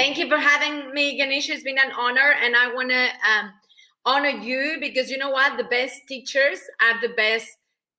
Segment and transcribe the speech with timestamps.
[0.00, 1.52] Thank you for having me, Ganesha.
[1.52, 3.52] It's been an honor, and I want to um,
[4.06, 5.58] honor you because you know what?
[5.58, 7.58] The best teachers are the best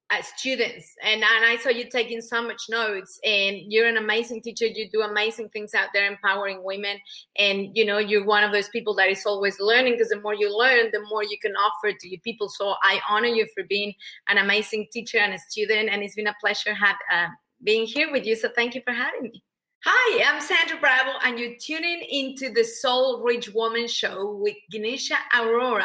[0.10, 4.42] uh, students and, and i saw you taking so much notes and you're an amazing
[4.42, 6.98] teacher you do amazing things out there empowering women
[7.38, 10.34] and you know you're one of those people that is always learning because the more
[10.34, 13.64] you learn the more you can offer to your people so i honor you for
[13.70, 13.94] being
[14.28, 17.28] an amazing teacher and a student and it's been a pleasure have, uh,
[17.64, 19.42] being here with you so thank you for having me
[19.84, 25.16] Hi, I'm Sandra Bravo, and you're tuning into the Soul Rich Woman Show with Ganesha
[25.36, 25.84] Aurora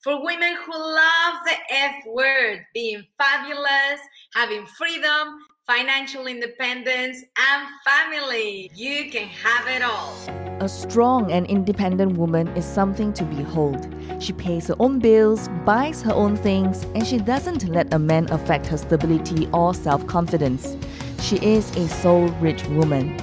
[0.00, 4.00] for women who love the F word, being fabulous,
[4.34, 5.38] having freedom,
[5.68, 8.72] financial independence, and family.
[8.74, 10.16] You can have it all.
[10.60, 13.86] A strong and independent woman is something to behold.
[14.18, 18.28] She pays her own bills, buys her own things, and she doesn't let a man
[18.32, 20.76] affect her stability or self confidence.
[21.20, 23.20] She is a soul rich woman.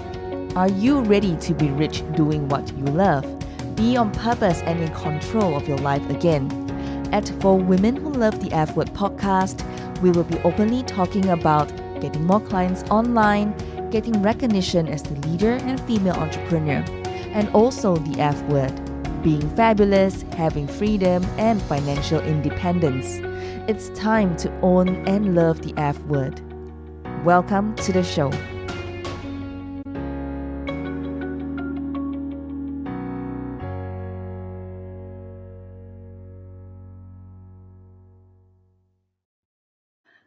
[0.56, 3.26] Are you ready to be rich doing what you love?
[3.76, 6.50] Be on purpose and in control of your life again.
[7.12, 9.64] At For Women Who Love the F Word podcast,
[10.02, 13.56] we will be openly talking about getting more clients online,
[13.90, 16.84] getting recognition as the leader and female entrepreneur,
[17.34, 18.74] and also the F word
[19.24, 23.18] being fabulous, having freedom, and financial independence.
[23.68, 26.40] It's time to own and love the F word.
[27.26, 28.30] Welcome to the show.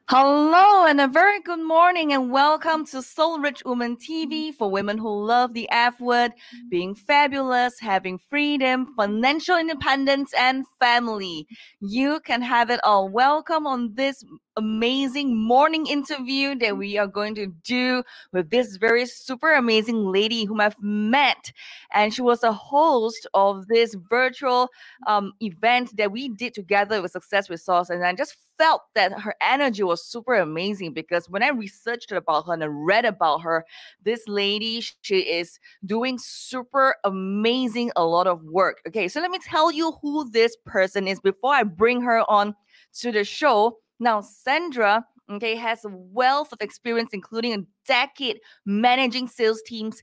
[0.08, 4.98] Hello and a very good morning and welcome to Soul Rich Woman TV for women
[4.98, 6.32] who love the F word,
[6.68, 11.46] being fabulous, having freedom, financial independence, and family.
[11.80, 13.08] You can have it all.
[13.08, 14.24] Welcome on this
[14.58, 20.44] amazing morning interview that we are going to do with this very super amazing lady
[20.44, 21.52] whom I've met.
[21.94, 24.68] And she was a host of this virtual
[25.06, 27.88] um, event that we did together with Success Resource.
[27.88, 32.46] And I just felt that her energy was super amazing because when I researched about
[32.46, 33.64] her and I read about her,
[34.02, 38.80] this lady, she is doing super amazing, a lot of work.
[38.88, 42.54] Okay, so let me tell you who this person is before I bring her on
[42.94, 43.78] to the show.
[44.00, 50.02] Now, Sandra, okay, has a wealth of experience, including a decade managing sales teams,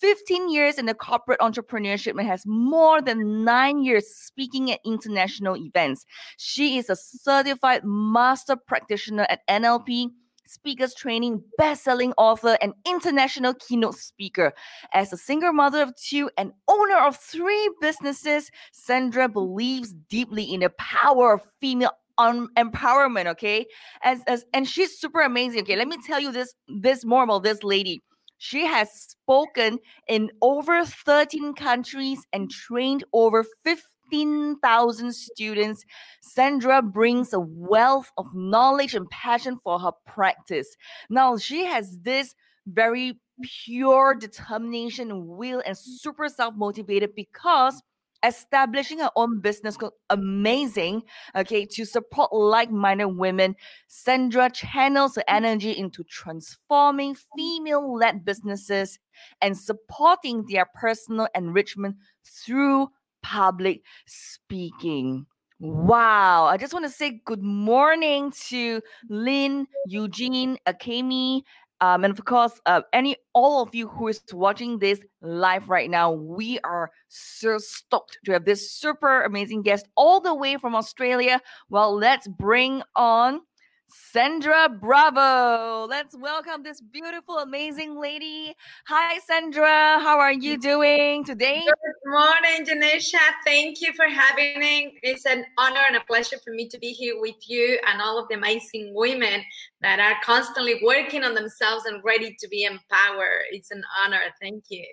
[0.00, 5.56] 15 years in the corporate entrepreneurship, and has more than nine years speaking at international
[5.56, 6.06] events.
[6.38, 10.10] She is a certified master practitioner at NLP
[10.46, 14.52] speakers training, best-selling author, and international keynote speaker.
[14.92, 20.60] As a single mother of two and owner of three businesses, Sandra believes deeply in
[20.60, 23.66] the power of female on empowerment okay
[24.02, 27.62] as, as and she's super amazing okay let me tell you this this more this
[27.62, 28.02] lady
[28.38, 35.84] she has spoken in over 13 countries and trained over 15,000 students.
[36.20, 40.76] Sandra brings a wealth of knowledge and passion for her practice.
[41.08, 42.34] Now, she has this
[42.66, 43.18] very
[43.64, 47.82] pure determination, will, and super self motivated because
[48.24, 51.02] establishing her own business called Amazing,
[51.36, 53.56] okay, to support like minded women.
[53.86, 58.98] Sandra channels her energy into transforming female led businesses
[59.40, 62.88] and supporting their personal enrichment through
[63.22, 65.26] public speaking.
[65.60, 66.44] Wow.
[66.44, 71.42] I just want to say good morning to Lynn, Eugene, Akemi,
[71.84, 75.90] um, and of course, uh, any all of you who is watching this live right
[75.90, 80.74] now, we are so stoked to have this super amazing guest all the way from
[80.74, 81.42] Australia.
[81.68, 83.40] Well, let's bring on
[83.86, 85.86] Sandra Bravo.
[85.86, 88.54] Let's welcome this beautiful, amazing lady.
[88.86, 89.98] Hi, Sandra.
[90.00, 91.62] How are you doing today?
[91.64, 93.18] Good morning, Ganesha.
[93.44, 94.98] Thank you for having me.
[95.02, 98.18] It's an honor and a pleasure for me to be here with you and all
[98.18, 99.42] of the amazing women
[99.80, 103.46] that are constantly working on themselves and ready to be empowered.
[103.50, 104.20] It's an honor.
[104.40, 104.84] Thank you.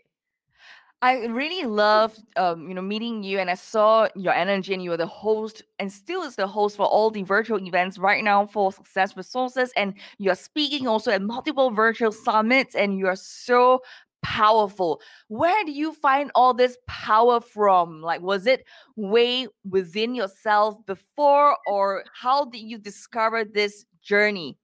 [1.04, 4.92] I really loved, um, you know, meeting you, and I saw your energy, and you
[4.92, 8.46] were the host, and still is the host for all the virtual events right now
[8.46, 13.16] for Success Resources, and you are speaking also at multiple virtual summits, and you are
[13.16, 13.82] so
[14.22, 15.02] powerful.
[15.28, 18.04] Where do you find all this power from?
[18.04, 18.64] Like, was it
[18.96, 24.60] way within yourself before, or how did you discover this journey?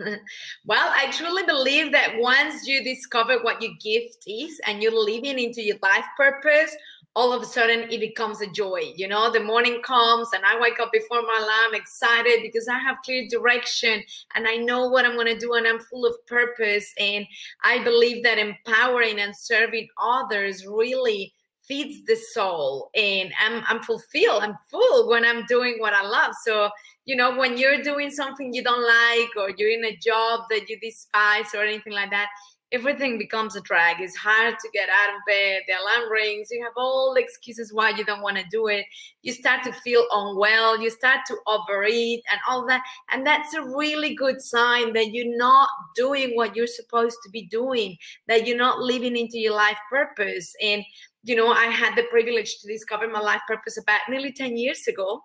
[0.66, 5.38] well, I truly believe that once you discover what your gift is and you're living
[5.38, 6.74] into your life purpose,
[7.16, 8.92] all of a sudden it becomes a joy.
[8.96, 12.78] You know, the morning comes and I wake up before my alarm excited because I
[12.78, 14.02] have clear direction
[14.34, 16.92] and I know what I'm going to do and I'm full of purpose.
[16.98, 17.26] And
[17.64, 21.34] I believe that empowering and serving others really
[21.70, 24.42] feeds the soul and I'm, I'm fulfilled.
[24.42, 26.32] I'm full when i'm doing what i love.
[26.44, 26.68] So
[27.04, 30.68] you know when you're doing something you don't like or you're in a job that
[30.68, 32.28] you despise or anything like that
[32.72, 34.00] everything becomes a drag.
[34.00, 35.62] It's hard to get out of bed.
[35.66, 36.48] The alarm rings.
[36.50, 38.86] You have all the excuses why you don't want to do it.
[39.22, 40.80] You start to feel unwell.
[40.80, 42.82] You start to overeat and all that.
[43.10, 47.46] And that's a really good sign that you're not doing what you're supposed to be
[47.46, 47.96] doing,
[48.28, 50.54] that you're not living into your life purpose.
[50.62, 50.84] And,
[51.24, 54.86] you know, I had the privilege to discover my life purpose about nearly 10 years
[54.86, 55.22] ago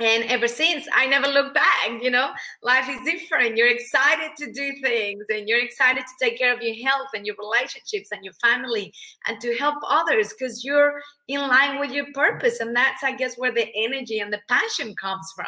[0.00, 1.70] and ever since i never looked back
[2.00, 2.30] you know?
[2.62, 3.56] Life is different.
[3.56, 7.26] You're excited to do things and you're excited to take care of your health and
[7.26, 8.92] your relationships and your family
[9.26, 12.60] and to help others because you're in line with your purpose.
[12.60, 15.46] And that's i guess where the energy and the passion comes from.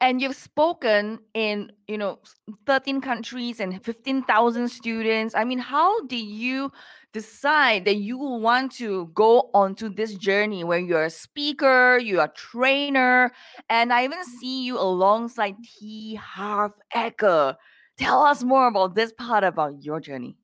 [0.00, 2.20] And you've spoken in you know
[2.66, 5.34] 13 countries and 15,000 students.
[5.34, 6.72] I mean how did you
[7.12, 12.32] decide that you want to go onto this journey where you're a speaker, you're a
[12.34, 13.32] trainer,
[13.68, 16.14] and I even see you alongside T.
[16.14, 17.56] Harv Eker.
[17.98, 20.36] Tell us more about this part about your journey.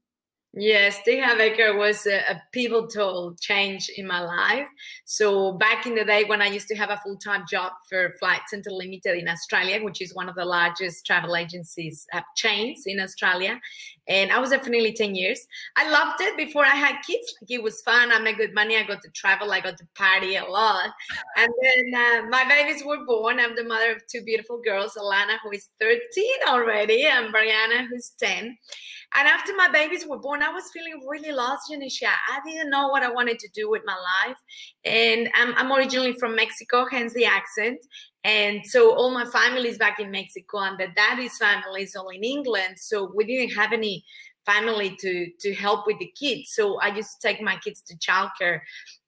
[0.54, 1.20] Yes, T.
[1.20, 4.66] Harv Eker was a, a, pivotal change in my life.
[5.04, 8.40] So back in the day when I used to have a full-time job for Flight
[8.48, 12.98] Centre Limited in Australia, which is one of the largest travel agencies uh, chains in
[12.98, 13.60] Australia,
[14.08, 15.46] and I was there for nearly 10 years.
[15.76, 17.34] I loved it before I had kids.
[17.42, 18.10] Like it was fun.
[18.10, 18.76] I made good money.
[18.76, 19.52] I got to travel.
[19.52, 20.90] I got to party a lot.
[21.36, 23.38] And then uh, my babies were born.
[23.38, 26.00] I'm the mother of two beautiful girls, Alana, who is 13
[26.48, 28.56] already, and Brianna, who's 10.
[29.14, 32.06] And after my babies were born, I was feeling really lost, Ganesha.
[32.06, 34.36] I didn't know what I wanted to do with my life.
[34.84, 37.78] And I'm, I'm originally from Mexico, hence the accent.
[38.24, 42.08] And so all my family is back in Mexico, and the daddy's family is all
[42.08, 42.78] in England.
[42.78, 44.04] So we didn't have any
[44.44, 46.52] family to to help with the kids.
[46.54, 48.60] So I used to take my kids to childcare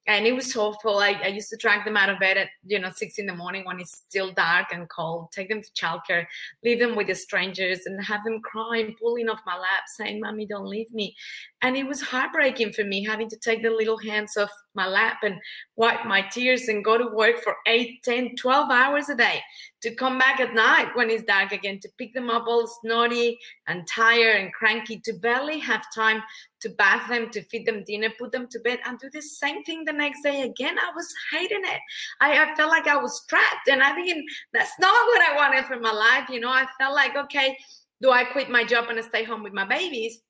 [0.06, 0.98] and it was awful.
[0.98, 3.34] I, I used to drag them out of bed at you know six in the
[3.34, 5.30] morning when it's still dark and cold.
[5.32, 6.26] Take them to childcare,
[6.64, 10.46] leave them with the strangers, and have them crying, pulling off my lap, saying, "Mommy,
[10.46, 11.14] don't leave me."
[11.62, 15.18] And it was heartbreaking for me having to take the little hands off my lap
[15.22, 15.36] and
[15.76, 19.40] wipe my tears and go to work for 8, 10, 12 hours a day
[19.82, 23.38] to come back at night when it's dark again to pick them up all snotty
[23.66, 26.22] and tired and cranky to barely have time
[26.60, 29.62] to bath them, to feed them dinner, put them to bed, and do the same
[29.64, 30.78] thing the next day again.
[30.78, 31.80] I was hating it.
[32.20, 33.68] I, I felt like I was trapped.
[33.68, 36.28] And I think that's not what I wanted for my life.
[36.28, 37.56] You know, I felt like, okay,
[38.02, 40.20] do I quit my job and stay home with my babies?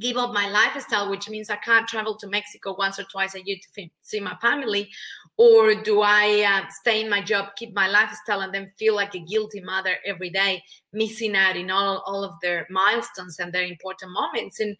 [0.00, 3.42] Give up my lifestyle, which means I can't travel to Mexico once or twice a
[3.44, 4.88] year to see my family,
[5.36, 9.14] or do I uh, stay in my job, keep my lifestyle, and then feel like
[9.14, 10.62] a guilty mother every day,
[10.92, 14.60] missing out in all, all of their milestones and their important moments?
[14.60, 14.76] And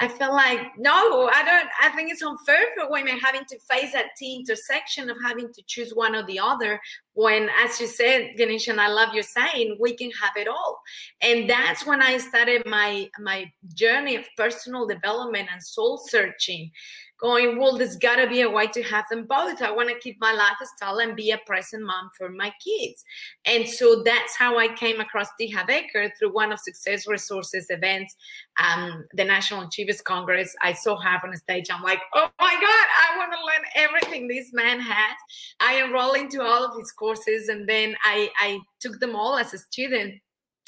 [0.00, 1.68] I felt like, no, I don't.
[1.82, 5.62] I think it's unfair for women having to face that T intersection of having to
[5.66, 6.80] choose one or the other.
[7.14, 10.80] When, as you said, Ganesh, and I love your saying, we can have it all.
[11.20, 16.70] And that's when I started my my journey of personal development and soul searching
[17.18, 19.60] going, well, there's got to be a way to have them both.
[19.60, 23.04] I want to keep my lifestyle and be a present mom for my kids.
[23.44, 25.28] And so that's how I came across.
[25.52, 28.14] Harv Eker through one of Success Resources events,
[28.62, 30.54] um, the National Achievers Congress.
[30.62, 31.66] I saw her on stage.
[31.70, 35.16] I'm like, oh my God, I want to learn everything this man has.
[35.60, 39.54] I enrolled into all of his courses and then I, I took them all as
[39.54, 40.14] a student.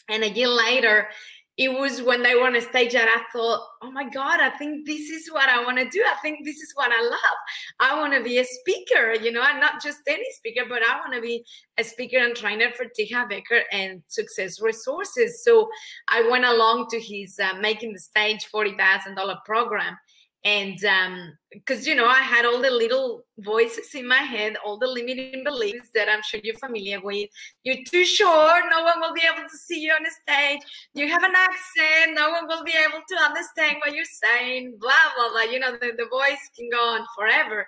[0.09, 1.09] And a year later,
[1.57, 4.50] it was when they were on a stage that I thought, oh my God, I
[4.50, 6.02] think this is what I want to do.
[6.02, 7.38] I think this is what I love.
[7.80, 10.99] I want to be a speaker, you know, and not just any speaker, but I
[11.00, 11.45] want to be
[11.76, 13.14] a speaker and trainer for T.
[13.28, 15.45] Becker and Success Resources.
[15.45, 15.69] So
[16.09, 19.99] I went along to his uh, Making the Stage $40,000 program
[20.44, 24.78] and um because you know i had all the little voices in my head all
[24.78, 27.28] the limiting beliefs that i'm sure you're familiar with
[27.62, 30.61] you're too short no one will be able to see you on the stage
[30.94, 34.90] you have an accent no one will be able to understand what you're saying blah
[35.14, 37.66] blah blah you know the, the voice can go on forever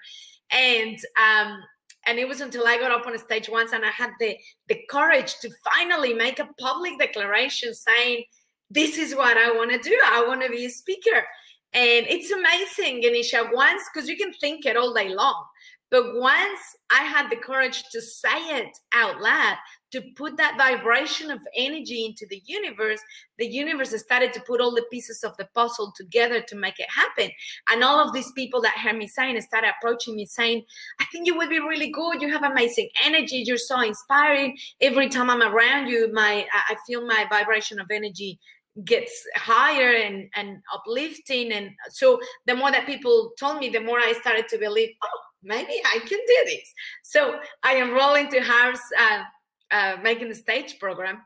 [0.50, 1.58] and um
[2.06, 4.36] and it was until I got up on a stage once and I had the
[4.68, 8.24] the courage to finally make a public declaration saying,
[8.70, 9.96] "This is what I want to do.
[10.04, 11.24] I want to be a speaker."
[11.74, 15.44] And it's amazing, Ganesha, once, because you can think it all day long.
[15.90, 16.60] But once
[16.90, 19.56] I had the courage to say it out loud,
[19.92, 23.00] to put that vibration of energy into the universe,
[23.38, 26.88] the universe started to put all the pieces of the puzzle together to make it
[26.88, 27.30] happen.
[27.68, 30.64] And all of these people that heard me saying started approaching me saying,
[30.98, 32.22] I think you would be really good.
[32.22, 33.44] You have amazing energy.
[33.46, 34.56] You're so inspiring.
[34.80, 38.38] Every time I'm around you, my I feel my vibration of energy
[38.84, 41.52] gets higher and and uplifting.
[41.52, 45.20] And so the more that people told me the more i started to believe oh
[45.42, 46.72] maybe i can do this.
[47.02, 49.22] So i enrolled into Harv's uh,
[49.70, 51.22] uh, making the stage program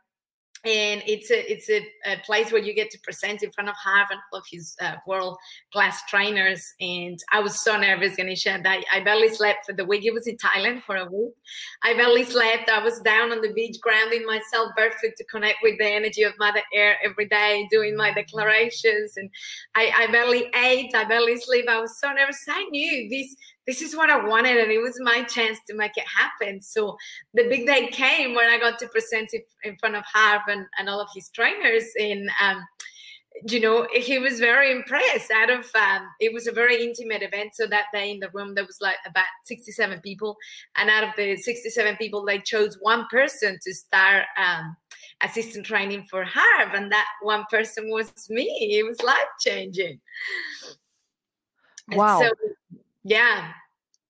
[0.64, 3.76] and it's a it's a, a, place where you get to present in front of
[3.76, 5.36] Harv and all of his uh, world
[5.72, 6.74] class trainers.
[6.80, 10.04] And I was so nervous, Ganesha, I, I barely slept for the week.
[10.04, 11.34] It was in Thailand for a week.
[11.82, 12.68] I barely slept.
[12.68, 16.32] I was down on the beach, grounding myself barefoot to connect with the energy of
[16.38, 19.16] Mother Air every day, doing my declarations.
[19.16, 19.30] And
[19.74, 20.94] I, I barely ate.
[20.94, 21.66] I barely sleep.
[21.68, 22.44] I was so nervous.
[22.48, 23.36] I knew this
[23.66, 26.62] this is what I wanted, and it was my chance to make it happen.
[26.62, 26.96] So
[27.34, 30.66] the big day came when I got to present it in front of Harv and,
[30.78, 31.84] and all of his trainers.
[31.98, 32.64] And um,
[33.48, 35.30] you know, he was very impressed.
[35.30, 37.50] Out of um, it was a very intimate event.
[37.54, 40.36] So that day in the room there was like about sixty-seven people,
[40.76, 44.24] and out of the sixty-seven people, they chose one person to start.
[44.36, 44.76] Um,
[45.22, 48.44] assistant training for Harv, and that one person was me.
[48.78, 49.98] It was life changing.
[51.92, 52.20] Wow.
[52.20, 52.30] So,
[53.06, 53.52] yeah.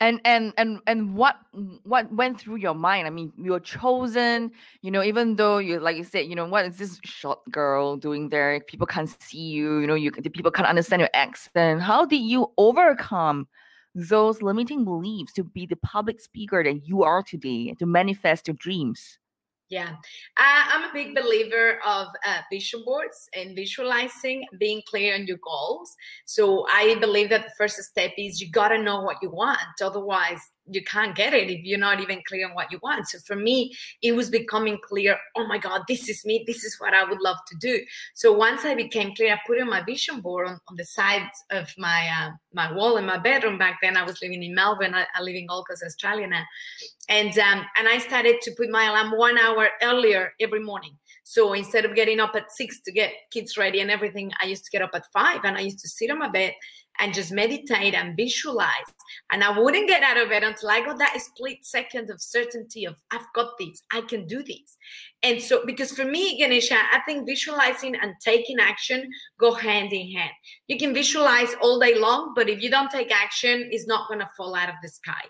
[0.01, 1.37] And and and and what
[1.85, 3.07] what went through your mind?
[3.07, 6.67] I mean you're chosen you know even though you like you said you know what
[6.67, 8.61] is this short girl doing there?
[8.61, 11.81] People can't see you you know you people can't understand your accent.
[11.81, 13.49] How did you overcome
[13.95, 18.57] those limiting beliefs to be the public speaker that you are today to manifest your
[18.57, 19.19] dreams
[19.69, 19.91] yeah,
[20.37, 25.39] uh, I'm a big believer of uh, vision boards and visualizing, being clear on your
[25.39, 25.97] goals.
[26.25, 29.59] So I believe that the first step is you got to know what you want.
[29.83, 33.09] Otherwise, you can't get it if you're not even clear on what you want.
[33.09, 35.17] So for me, it was becoming clear.
[35.37, 36.45] Oh my God, this is me.
[36.47, 37.81] This is what I would love to do.
[38.15, 41.29] So once I became clear, I put in my vision board on, on the side
[41.51, 43.59] of my uh, my wall in my bedroom.
[43.59, 44.95] Back then, I was living in Melbourne.
[44.95, 46.45] I, I live in Gold Coast, Australia now,
[47.09, 50.97] and um, and I started to put my alarm one hour earlier every morning.
[51.29, 54.65] So instead of getting up at six to get kids ready and everything, I used
[54.65, 56.55] to get up at five and I used to sit on my bed
[56.99, 58.71] and just meditate and visualize.
[59.31, 62.85] And I wouldn't get out of bed until I got that split second of certainty
[62.85, 64.77] of I've got this, I can do this.
[65.23, 70.13] And so, because for me, Ganesha, I think visualizing and taking action go hand in
[70.13, 70.31] hand.
[70.69, 74.21] You can visualize all day long, but if you don't take action, it's not going
[74.21, 75.23] to fall out of the sky.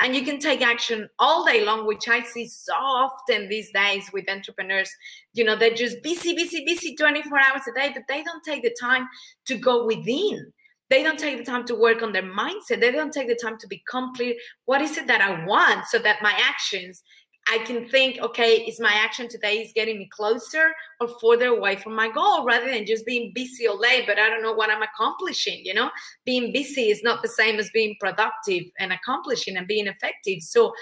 [0.00, 4.10] And you can take action all day long, which I see so often these days
[4.12, 4.90] with entrepreneurs.
[5.34, 8.62] You know, they're just busy, busy, busy 24 hours a day, but they don't take
[8.62, 9.08] the time
[9.46, 10.52] to go within
[10.90, 12.80] they don't take the time to work on their mindset.
[12.80, 14.34] They don't take the time to become clear
[14.66, 17.02] what is it that i want so that my actions
[17.48, 21.76] i can think okay is my action today is getting me closer or further away
[21.76, 24.70] from my goal rather than just being busy all day but i don't know what
[24.70, 25.90] i'm accomplishing you know?
[26.24, 30.42] Being busy is not the same as being productive and accomplishing and being effective.
[30.42, 30.72] So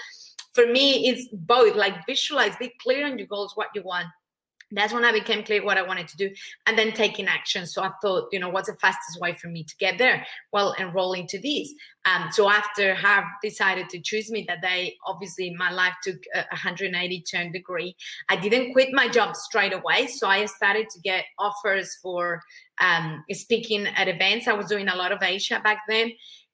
[0.53, 1.75] for me it's both.
[1.75, 4.07] Like visualize be clear on your goals what you want
[4.73, 6.31] that's when I became clear what I wanted to do
[6.65, 7.65] and then taking action.
[7.65, 10.25] So I thought, you know, what's the fastest way for me to get there?
[10.51, 11.73] Well, enroll into these.
[12.05, 16.39] Um, so after Harv decided to choose me that day, obviously my life took a
[16.51, 17.95] 180 turn degree.
[18.29, 20.07] I didn't quit my job straight away.
[20.07, 22.41] So I started to get offers for
[22.79, 24.47] um, speaking at events.
[24.47, 26.11] I was doing a lot of Asia back then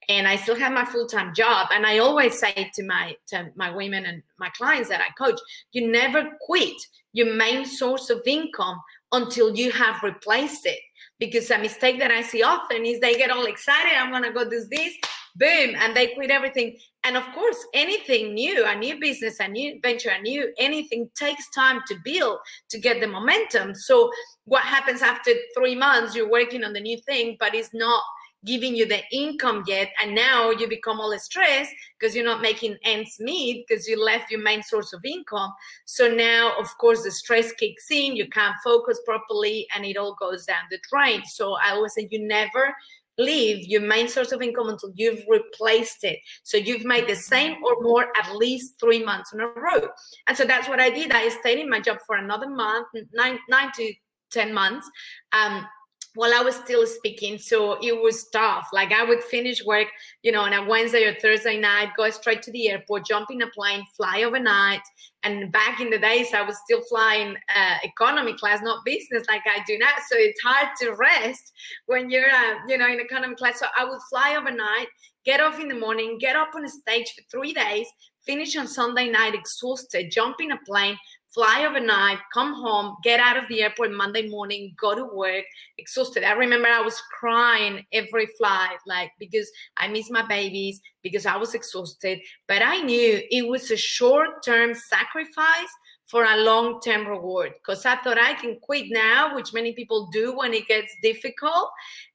[0.09, 1.67] and I still have my full-time job.
[1.71, 5.39] And I always say to my to my women and my clients that I coach,
[5.71, 6.75] you never quit
[7.13, 10.79] your main source of income until you have replaced it.
[11.19, 14.49] Because a mistake that I see often is they get all excited, I'm gonna go
[14.49, 14.93] do this,
[15.35, 16.77] boom, and they quit everything.
[17.03, 21.49] And of course, anything new, a new business, a new venture, a new anything takes
[21.51, 22.39] time to build
[22.69, 23.75] to get the momentum.
[23.75, 24.11] So
[24.45, 28.01] what happens after three months, you're working on the new thing, but it's not
[28.45, 32.77] giving you the income yet and now you become all stressed because you're not making
[32.83, 35.51] ends meet because you left your main source of income
[35.85, 40.15] so now of course the stress kicks in you can't focus properly and it all
[40.19, 42.73] goes down the drain so i always say you never
[43.19, 46.19] leave your main source of income until you've replaced it.
[46.43, 49.89] So you've made the same or more at least three months in a row.
[50.27, 51.11] And so that's what I did.
[51.11, 53.93] I stayed in my job for another month, nine, nine to
[54.31, 54.89] 10 months.
[55.33, 55.67] Um,
[56.15, 57.37] while I was still speaking.
[57.37, 58.67] So it was tough.
[58.73, 59.87] Like I would finish work,
[60.23, 63.41] you know, on a Wednesday or Thursday night, go straight to the airport, jump in
[63.41, 64.81] a plane, fly overnight.
[65.23, 69.41] And back in the days, I was still flying uh, economy class, not business like
[69.45, 69.91] I do now.
[70.09, 71.51] So it's hard to rest
[71.85, 73.59] when you're, uh, you know, in economy class.
[73.59, 74.87] So I would fly overnight,
[75.25, 77.87] get off in the morning, get up on a stage for three days,
[78.25, 80.97] finish on Sunday night exhausted, jump in a plane,
[81.33, 85.45] fly overnight, come home, get out of the airport Monday morning, go to work,
[85.77, 86.23] exhausted.
[86.23, 91.37] I remember I was crying every flight, like because I miss my babies, because I
[91.37, 92.19] was exhausted.
[92.47, 95.69] But I knew it was a short term sacrifice
[96.09, 100.09] for a long term reward because I thought I can quit now, which many people
[100.11, 101.69] do when it gets difficult,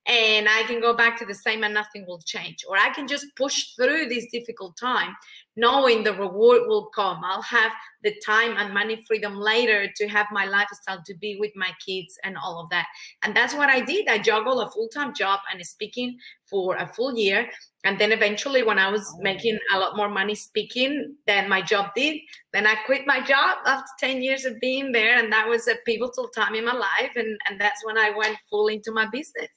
[0.07, 2.65] and I can go back to the same and nothing will change.
[2.69, 5.15] Or I can just push through this difficult time
[5.57, 7.23] knowing the reward will come.
[7.25, 11.53] I'll have the time and money freedom later to have my lifestyle to be with
[11.55, 12.87] my kids and all of that.
[13.23, 14.09] And that's what I did.
[14.09, 17.49] I juggled a full time job and speaking for a full year.
[17.85, 19.23] And then eventually, when I was oh.
[19.23, 22.21] making a lot more money speaking than my job did,
[22.53, 25.19] then I quit my job after 10 years of being there.
[25.19, 27.13] And that was a pivotal time in my life.
[27.17, 29.49] And, and that's when I went full into my business.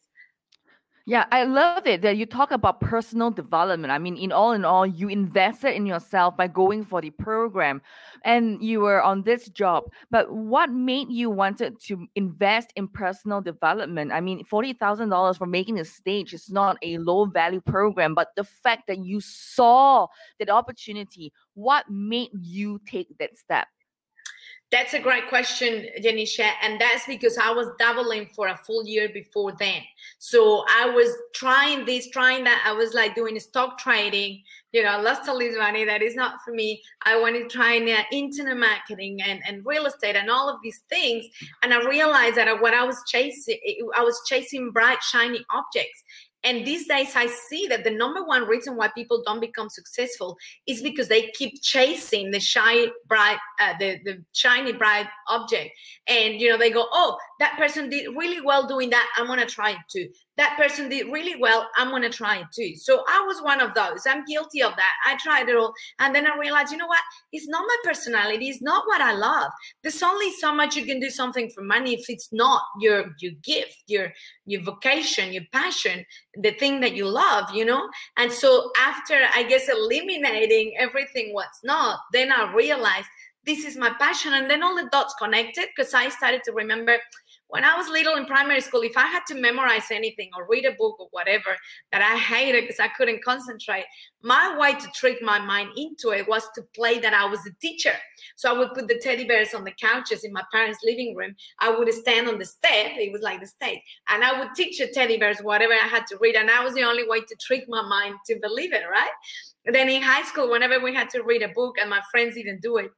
[1.10, 3.92] Yeah, I love it that you talk about personal development.
[3.92, 7.82] I mean, in all in all, you invested in yourself by going for the program
[8.26, 9.86] and you were on this job.
[10.12, 14.12] But what made you wanted to invest in personal development?
[14.12, 18.44] I mean, $40,000 for making a stage is not a low value program, but the
[18.44, 20.08] fact that you saw
[20.40, 23.70] that opportunity, what made you take that step?
[24.70, 26.50] That's a great question, Ganesha.
[26.62, 29.82] And that's because I was doubling for a full year before then.
[30.18, 32.64] So I was trying this, trying that.
[32.66, 34.44] I was like doing stock trading,
[34.74, 35.86] you know, lost all this money.
[35.86, 36.82] That is not for me.
[37.06, 40.82] I wanted to try uh, internet marketing and, and real estate and all of these
[40.90, 41.26] things.
[41.64, 43.58] And I realized that what I was chasing,
[43.96, 46.04] I was chasing bright, shiny objects.
[46.48, 50.38] And these days, I see that the number one reason why people don't become successful
[50.66, 55.72] is because they keep chasing the shy, bright, uh, the the shiny, bright object,
[56.08, 59.08] and you know they go, "Oh, that person did really well doing that.
[59.18, 61.68] I'm gonna try it too." That person did really well.
[61.78, 62.76] I'm going to try it too.
[62.76, 64.06] So I was one of those.
[64.06, 64.94] I'm guilty of that.
[65.06, 65.74] I tried it all.
[66.00, 67.00] And then I realized, you know what?
[67.32, 68.48] It's not my personality.
[68.48, 69.52] It's not what I love.
[69.82, 73.34] There's only so much you can do something for money if it's not your, your
[73.44, 74.14] gift, your,
[74.46, 77.90] your vocation, your passion, the thing that you love, you know?
[78.18, 83.08] And so after, I guess, eliminating everything what's not, then I realized
[83.46, 84.34] this is my passion.
[84.34, 86.98] And then all the dots connected because I started to remember–
[87.50, 90.66] when I was little in primary school, if I had to memorize anything or read
[90.66, 91.56] a book or whatever
[91.92, 93.86] that I hated because I couldn't concentrate,
[94.22, 97.52] my way to trick my mind into it was to play that I was a
[97.62, 97.94] teacher.
[98.36, 101.36] So I would put the teddy bears on the couches in my parents' living room.
[101.60, 104.80] I would stand on the step, it was like the stage, and I would teach
[104.80, 106.36] the teddy bears whatever I had to read.
[106.36, 109.12] And that was the only way to trick my mind to believe it, right?
[109.66, 112.36] And then in high school, whenever we had to read a book and my friends
[112.36, 112.92] didn't do it,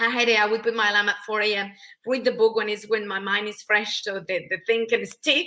[0.00, 0.38] I had it.
[0.38, 1.72] I would put my alarm at 4 a.m.
[2.06, 5.04] Read the book when it's when my mind is fresh, so the, the thing can
[5.04, 5.46] stick.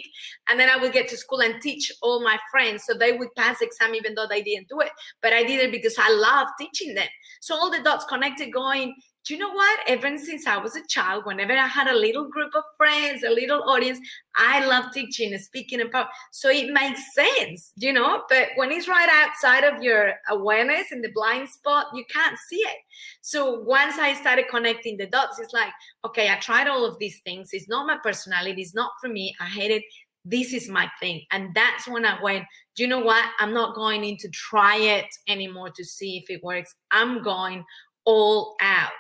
[0.50, 3.34] And then I would get to school and teach all my friends, so they would
[3.36, 4.92] pass exam even though they didn't do it.
[5.22, 7.08] But I did it because I love teaching them.
[7.40, 9.80] So all the dots connected, going do you know what?
[9.88, 13.30] Ever since I was a child, whenever I had a little group of friends, a
[13.30, 14.00] little audience,
[14.36, 16.08] I love teaching and speaking about.
[16.32, 18.24] So it makes sense, you know.
[18.30, 22.58] But when it's right outside of your awareness in the blind spot, you can't see
[22.58, 22.78] it.
[23.22, 25.72] So once I started connecting the dots, it's like,
[26.04, 27.50] okay, I tried all of these things.
[27.54, 28.62] It's not my personality.
[28.62, 29.36] It's not for me.
[29.40, 29.84] I hate it.
[30.26, 31.24] This is my thing.
[31.32, 33.26] And that's when I went, do you know what?
[33.40, 36.74] I'm not going in to try it anymore to see if it works.
[36.92, 37.64] I'm going
[38.06, 38.92] all out.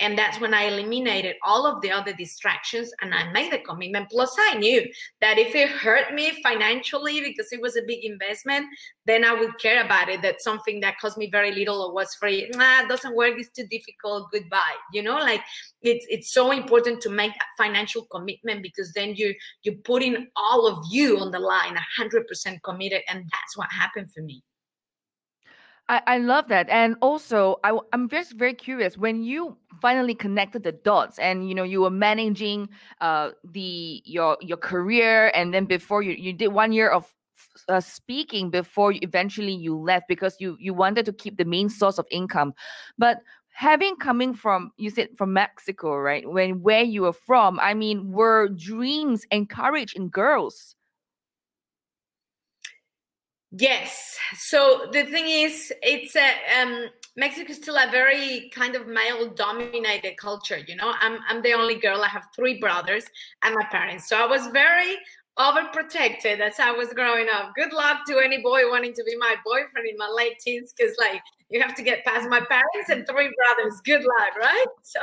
[0.00, 4.10] And that's when I eliminated all of the other distractions and I made the commitment.
[4.10, 4.86] Plus, I knew
[5.20, 8.66] that if it hurt me financially because it was a big investment,
[9.06, 10.22] then I would care about it.
[10.22, 13.66] That something that cost me very little or was free, nah, doesn't work, it's too
[13.66, 14.76] difficult, goodbye.
[14.92, 15.42] You know, like
[15.82, 20.66] it's it's so important to make that financial commitment because then you you're putting all
[20.66, 23.02] of you on the line, hundred percent committed.
[23.08, 24.42] And that's what happened for me.
[25.90, 26.68] I, I love that.
[26.68, 31.54] And also, I, I'm just very curious when you finally connected the dots and you
[31.54, 32.68] know you were managing
[33.00, 37.10] uh the your your career and then before you you did one year of
[37.70, 41.96] uh, speaking before eventually you left because you you wanted to keep the main source
[41.98, 42.52] of income.
[42.98, 43.20] But
[43.52, 46.30] having coming from you said from mexico right?
[46.30, 50.76] When where you were from i mean were dreams encouraged in girls
[53.52, 54.16] Yes.
[54.36, 56.86] So the thing is, it's a um,
[57.16, 60.58] Mexico is still a very kind of male-dominated culture.
[60.58, 62.02] You know, I'm I'm the only girl.
[62.02, 63.04] I have three brothers
[63.42, 64.08] and my parents.
[64.08, 64.96] So I was very
[65.40, 67.52] overprotected as I was growing up.
[67.54, 70.94] Good luck to any boy wanting to be my boyfriend in my late teens, because
[70.98, 73.80] like you have to get past my parents and three brothers.
[73.84, 74.66] Good luck, right?
[74.82, 75.00] So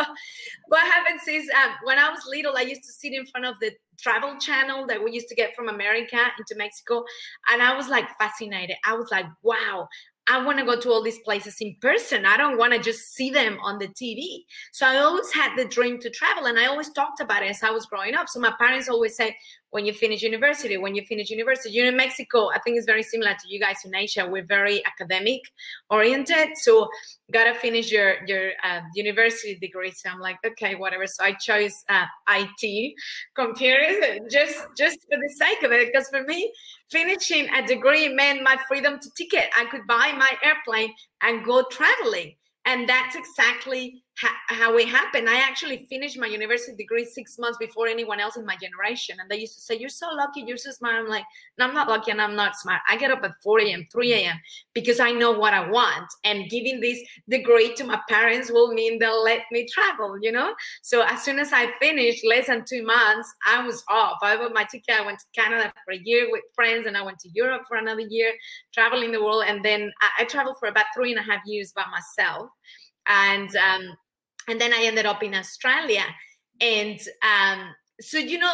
[0.67, 3.55] what happens is um, when I was little, I used to sit in front of
[3.61, 7.03] the travel channel that we used to get from America into Mexico,
[7.49, 8.75] and I was like fascinated.
[8.85, 9.87] I was like, wow,
[10.29, 12.25] I want to go to all these places in person.
[12.25, 14.43] I don't want to just see them on the TV.
[14.73, 17.63] So I always had the dream to travel and I always talked about it as
[17.63, 18.27] I was growing up.
[18.27, 19.33] So my parents always said,
[19.71, 22.85] when you finish university, when you finish university, you know, in Mexico, I think it's
[22.85, 24.27] very similar to you guys in Asia.
[24.29, 25.41] We're very academic
[25.89, 26.49] oriented.
[26.55, 26.89] So
[27.31, 29.91] gotta finish your your uh, university degree.
[29.91, 31.05] So I'm like, okay, whatever.
[31.07, 32.93] So I chose uh, IT,
[33.35, 36.51] computers, just just for the sake of it, because for me,
[36.89, 39.49] finishing a degree meant my freedom to ticket.
[39.57, 45.29] I could buy my airplane and go traveling, and that's exactly ha- how it happened.
[45.29, 49.17] I actually finished my university degree six months before anyone else in my generation.
[49.19, 50.95] And they used to say, You're so lucky, you're so smart.
[50.95, 51.25] I'm like,
[51.57, 52.81] No, I'm not lucky and I'm not smart.
[52.89, 54.39] I get up at 4 a.m., 3 a.m.
[54.73, 56.07] because I know what I want.
[56.23, 56.99] And giving this
[57.29, 60.55] degree to my parents will mean they'll let me travel, you know?
[60.81, 64.17] So as soon as I finished, less than two months, I was off.
[64.21, 64.95] I bought my ticket.
[64.99, 67.77] I went to Canada for a year with friends and I went to Europe for
[67.77, 68.33] another year,
[68.73, 69.43] traveling the world.
[69.47, 72.49] And then I, I traveled for about three and a half years by myself.
[73.09, 73.95] And um,
[74.47, 76.03] and then I ended up in Australia.
[76.61, 78.53] And um, so, you know,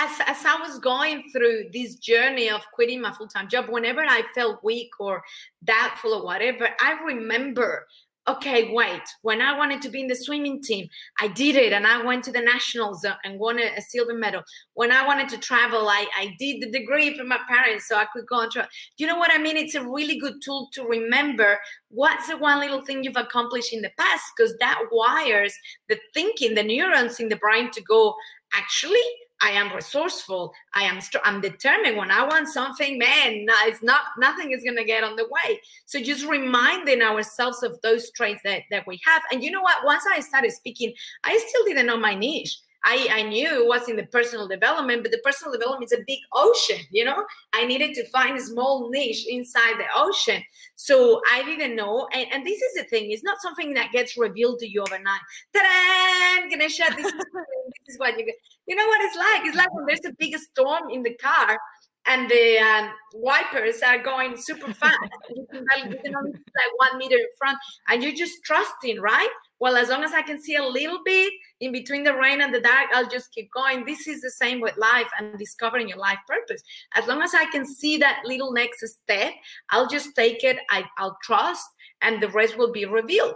[0.00, 4.02] as, as I was going through this journey of quitting my full time job, whenever
[4.02, 5.22] I felt weak or
[5.64, 7.86] doubtful or whatever, I remember
[8.28, 10.88] okay, wait, when I wanted to be in the swimming team,
[11.20, 14.42] I did it and I went to the nationals and won a, silver medal.
[14.74, 18.06] When I wanted to travel, I, I did the degree from my parents so I
[18.12, 18.70] could go on travel.
[18.96, 19.56] You know what I mean?
[19.56, 21.58] It's a really good tool to remember
[21.88, 25.54] what's the one little thing you've accomplished in the past because that wires
[25.88, 28.14] the thinking, the neurons in the brain to go,
[28.54, 29.02] actually,
[29.42, 30.54] I am resourceful.
[30.74, 31.96] I am str- I'm determined.
[31.96, 35.60] When I want something, man, it's not nothing is gonna get on the way.
[35.84, 39.22] So just reminding ourselves of those traits that that we have.
[39.32, 39.84] And you know what?
[39.84, 40.92] Once I started speaking,
[41.24, 42.56] I still didn't know my niche.
[42.84, 46.02] I, I knew it was in the personal development, but the personal development is a
[46.06, 47.24] big ocean, you know?
[47.52, 50.42] I needed to find a small niche inside the ocean.
[50.74, 52.08] So I didn't know.
[52.12, 55.20] And, and this is the thing, it's not something that gets revealed to you overnight.
[55.54, 56.48] Ta-da!
[56.48, 58.34] Ganesha, this is, this is what you get.
[58.66, 59.46] You know what it's like?
[59.46, 61.58] It's like when there's a big storm in the car
[62.06, 64.98] and the um, wipers are going super fast.
[65.34, 69.28] you can, you can only like one meter in front, and you're just trusting, right?
[69.62, 72.52] Well, as long as I can see a little bit in between the rain and
[72.52, 73.84] the dark, I'll just keep going.
[73.84, 76.60] This is the same with life and discovering your life purpose.
[76.96, 79.32] As long as I can see that little next step,
[79.70, 80.56] I'll just take it.
[80.68, 81.64] I, I'll trust,
[82.00, 83.34] and the rest will be revealed.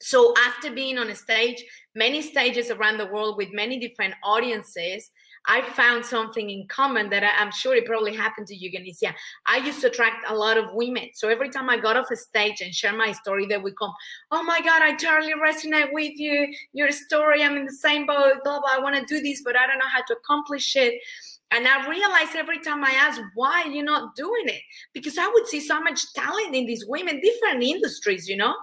[0.00, 1.64] So after being on a stage,
[1.96, 5.10] many stages around the world with many different audiences,
[5.46, 9.14] I found something in common that I, am sure it probably happened to you, Ganesha.
[9.46, 11.10] I used to attract a lot of women.
[11.14, 13.92] So every time I got off a stage and share my story, they would come,
[14.30, 16.52] Oh my God, I totally resonate with you.
[16.72, 18.70] Your story, I'm in the same boat, blah, blah.
[18.72, 21.00] I want to do this, but I don't know how to accomplish it.
[21.52, 24.60] And I realized every time I asked, why you're you not doing it?
[24.92, 28.54] Because I would see so much talent in these women, different industries, you know?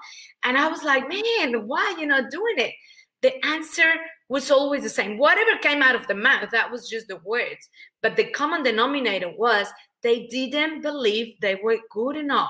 [0.43, 2.74] And I was like, man, why you're you not doing it?
[3.22, 3.93] The answer
[4.34, 5.19] was always the same.
[5.19, 7.69] Whatever came out of the mouth, that was just the words.
[8.02, 9.67] But the common denominator was
[10.02, 12.50] they didn't believe they were good enough.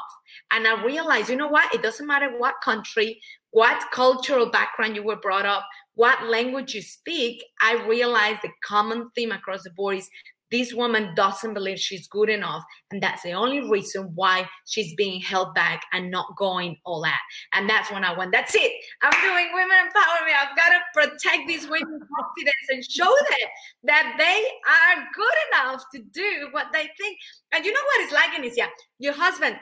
[0.51, 1.73] And I realized, you know what?
[1.75, 3.19] It doesn't matter what country,
[3.51, 7.43] what cultural background you were brought up, what language you speak.
[7.61, 10.09] I realized the common theme across the board is
[10.53, 12.63] this woman doesn't believe she's good enough.
[12.91, 17.25] And that's the only reason why she's being held back and not going all out.
[17.53, 18.71] And that's when I went, that's it.
[19.01, 20.35] I'm doing women empowerment.
[20.39, 23.49] I've got to protect these women's confidence and show them
[23.85, 27.17] that they are good enough to do what they think.
[27.51, 28.67] And you know what it's like, Anicia?
[28.99, 29.55] Your husband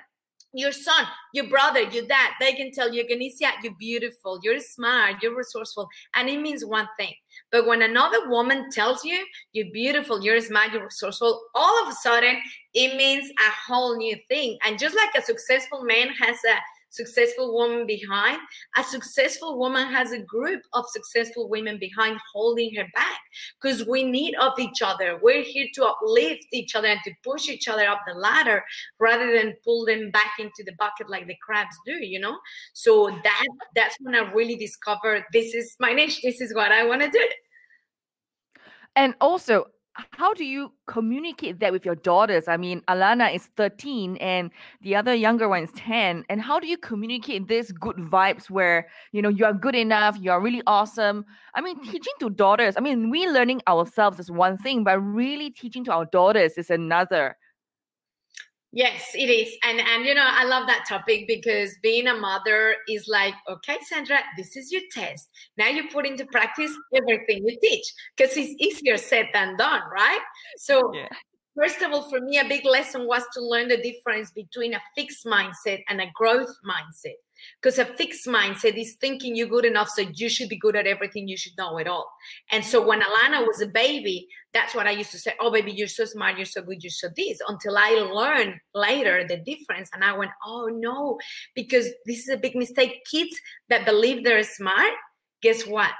[0.54, 5.22] your son, your brother, your dad, they can tell you, Ganesha, you're beautiful, you're smart,
[5.22, 5.88] you're resourceful.
[6.16, 7.14] And it means one thing.
[7.52, 11.96] But when another woman tells you you're beautiful, you're smart, you're resourceful, all of a
[11.96, 12.38] sudden
[12.74, 14.58] it means a whole new thing.
[14.66, 16.58] And just like a successful man has a
[16.92, 18.40] successful woman behind.
[18.78, 23.20] A successful woman has a group of successful women behind holding her back
[23.60, 25.20] because we need of each other.
[25.22, 28.64] We're here to uplift each other and to push each other up the ladder
[29.00, 32.38] rather than pull them back into the bucket like the crabs do, you know?
[32.74, 36.22] So that that's when I really discovered this is my niche.
[36.22, 37.28] This is what I want to do.
[38.96, 42.48] And also, how do you communicate that with your daughters?
[42.48, 44.50] I mean, Alana is 13 and
[44.82, 46.24] the other younger one is 10.
[46.30, 50.18] And how do you communicate this good vibes where, you know, you are good enough,
[50.20, 51.26] you are really awesome?
[51.56, 51.84] I mean, mm.
[51.84, 55.92] teaching to daughters, I mean, we learning ourselves is one thing, but really teaching to
[55.94, 57.36] our daughters is another.
[58.74, 59.54] Yes, it is.
[59.64, 63.78] And and you know, I love that topic because being a mother is like, okay,
[63.82, 65.30] Sandra, this is your test.
[65.58, 70.22] Now you put into practice everything you teach because it's easier said than done, right?
[70.58, 71.10] So yeah.
[71.56, 74.82] First of all, for me, a big lesson was to learn the difference between a
[74.96, 77.16] fixed mindset and a growth mindset.
[77.62, 80.88] Because a fixed mindset is thinking you're good enough, so you should be good at
[80.88, 82.10] everything, you should know it all.
[82.52, 85.72] And so when Alana was a baby, that's what I used to say, Oh, baby,
[85.72, 89.90] you're so smart, you're so good, you're so this, until I learned later the difference.
[89.94, 91.18] And I went, Oh, no,
[91.56, 93.02] because this is a big mistake.
[93.10, 93.36] Kids
[93.70, 94.94] that believe they're smart,
[95.42, 95.92] guess what?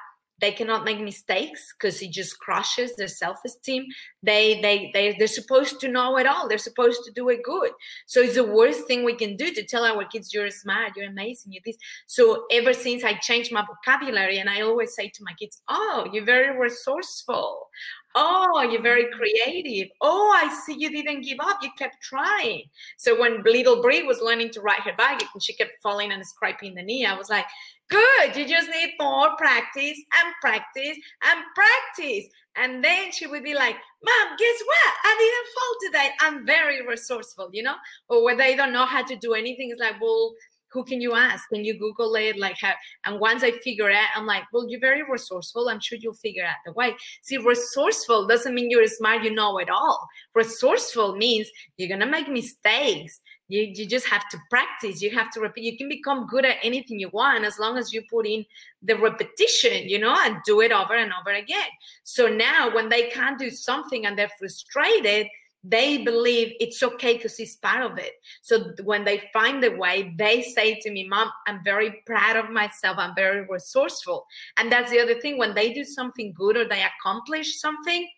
[0.42, 3.86] They cannot make mistakes because it just crushes their self-esteem.
[4.24, 6.48] They they they they're supposed to know it all.
[6.48, 7.72] They're supposed to do it good.
[8.06, 11.08] So it's the worst thing we can do to tell our kids you're smart you're
[11.08, 11.78] amazing you're this.
[12.06, 16.08] So ever since i changed my vocabulary and i always say to my kids oh
[16.12, 17.70] you're very resourceful
[18.16, 19.90] Oh, you're very creative.
[20.02, 21.60] Oh, I see you didn't give up.
[21.62, 22.64] You kept trying.
[22.98, 26.26] So when little Brie was learning to ride her bike and she kept falling and
[26.26, 27.46] scraping the knee, I was like,
[27.90, 28.36] good.
[28.36, 32.26] You just need more practice and practice and practice.
[32.58, 34.94] And then she would be like, Mom, guess what?
[35.04, 36.10] I didn't fall today.
[36.20, 37.76] I'm very resourceful, you know?
[38.10, 40.34] Or when they don't know how to do anything, it's like, well,
[40.72, 41.48] who can you ask?
[41.50, 42.38] Can you Google it?
[42.38, 42.74] Like, how,
[43.06, 45.70] and once I figure it I'm like, well, you're very resourceful.
[45.70, 46.96] I'm sure you'll figure out the way.
[47.22, 50.08] See, resourceful doesn't mean you're smart, you know it all.
[50.34, 53.20] Resourceful means you're to make mistakes.
[53.48, 55.02] You, you just have to practice.
[55.02, 55.66] You have to repeat.
[55.66, 58.46] You can become good at anything you want as long as you put in
[58.82, 61.68] the repetition, you know, and do it over and over again.
[62.04, 65.28] So now when they can't do something and they're frustrated,
[65.64, 68.14] they believe it's okay because it's part of it.
[68.42, 72.50] So when they find the way, they say to me, Mom, I'm very proud of
[72.50, 72.98] myself.
[72.98, 74.26] I'm very resourceful.
[74.58, 75.38] And that's the other thing.
[75.38, 78.10] When they do something good or they accomplish something,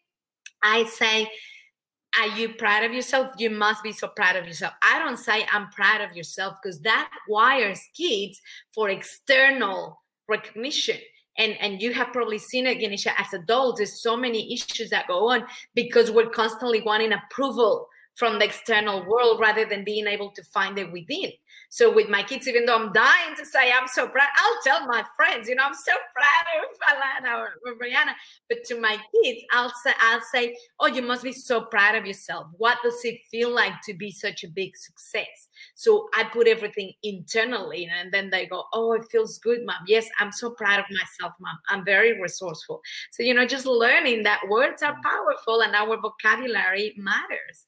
[0.64, 1.30] I say,
[2.20, 3.34] Are you proud of yourself?
[3.38, 4.74] You must be so proud of yourself.
[4.82, 8.40] I don't say I'm proud of yourself because that wires kids
[8.74, 10.98] for external recognition
[11.38, 15.08] and and you have probably seen it Ganesha as adults there's so many issues that
[15.08, 20.32] go on because we're constantly wanting approval from the external world rather than being able
[20.32, 21.32] to find it within
[21.74, 24.86] so with my kids, even though I'm dying to say I'm so proud, I'll tell
[24.86, 28.14] my friends, you know, I'm so proud of Alana or, Brianna.
[28.48, 32.06] But to my kids, I'll say, I'll say, oh, you must be so proud of
[32.06, 32.46] yourself.
[32.60, 35.50] What does it feel like to be such a big success?
[35.74, 39.78] So I put everything internally, and then they go, oh, it feels good, mom.
[39.88, 41.58] Yes, I'm so proud of myself, mom.
[41.70, 42.82] I'm very resourceful.
[43.10, 45.02] So you know, just learning that words are mm.
[45.02, 47.66] powerful and our vocabulary matters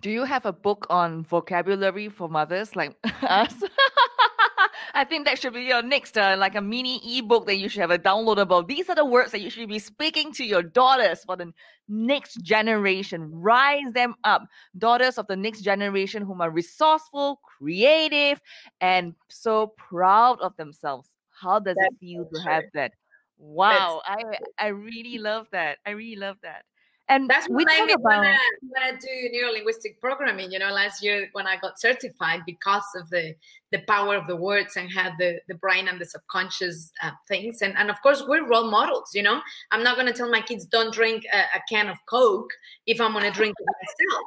[0.00, 3.54] do you have a book on vocabulary for mothers like us?
[4.94, 7.80] I think that should be your next, uh, like a mini ebook that you should
[7.80, 8.66] have a downloadable.
[8.66, 11.52] These are the words that you should be speaking to your daughters for the
[11.88, 13.30] next generation.
[13.30, 14.42] Rise them up.
[14.76, 18.40] Daughters of the next generation whom are resourceful, creative,
[18.80, 21.08] and so proud of themselves.
[21.30, 22.92] How does That's it feel to have that?
[23.38, 24.22] Wow, I
[24.58, 25.78] I really love that.
[25.86, 26.64] I really love that.
[27.10, 28.24] And that's what made me about...
[28.62, 30.52] want to do neuro linguistic programming.
[30.52, 33.34] You know, last year when I got certified because of the
[33.70, 37.62] the power of the words and had the the brain and the subconscious uh, things.
[37.62, 39.10] And and of course we're role models.
[39.14, 39.40] You know,
[39.70, 42.50] I'm not going to tell my kids don't drink a, a can of Coke
[42.86, 44.24] if I'm going to drink it myself.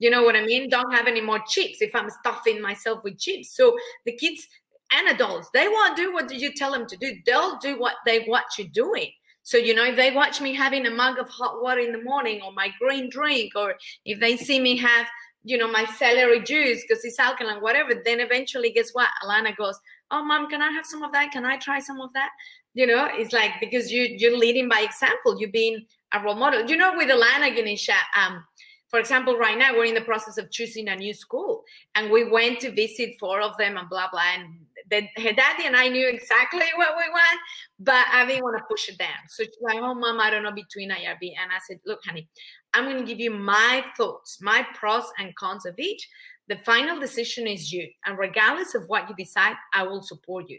[0.00, 0.68] You know what I mean?
[0.68, 3.56] Don't have any more chips if I'm stuffing myself with chips.
[3.56, 4.48] So the kids
[4.92, 7.14] and adults, they won't do what you tell them to do.
[7.24, 9.10] They'll do what they watch you doing.
[9.44, 12.02] So, you know, if they watch me having a mug of hot water in the
[12.02, 15.06] morning or my green drink, or if they see me have,
[15.44, 19.10] you know, my celery juice because it's alkaline, whatever, then eventually, guess what?
[19.22, 19.78] Alana goes,
[20.10, 21.30] Oh, mom, can I have some of that?
[21.30, 22.30] Can I try some of that?
[22.72, 26.64] You know, it's like because you, you're leading by example, you're being a role model.
[26.64, 28.42] You know, with Alana Ganesha, um,
[28.88, 32.24] for example, right now we're in the process of choosing a new school, and we
[32.24, 34.22] went to visit four of them and blah blah.
[34.36, 34.54] And
[34.90, 37.40] the, her daddy and I knew exactly what we want,
[37.78, 39.28] but I didn't want to push it down.
[39.28, 42.28] So she's like, "Oh, mom, I don't know between IRB." And I said, "Look, honey,
[42.74, 46.08] I'm going to give you my thoughts, my pros and cons of each.
[46.48, 50.58] The final decision is you, and regardless of what you decide, I will support you."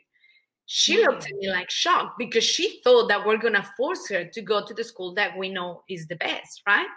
[0.68, 1.06] She mm.
[1.06, 4.42] looked at me like shocked because she thought that we're going to force her to
[4.42, 6.88] go to the school that we know is the best, right?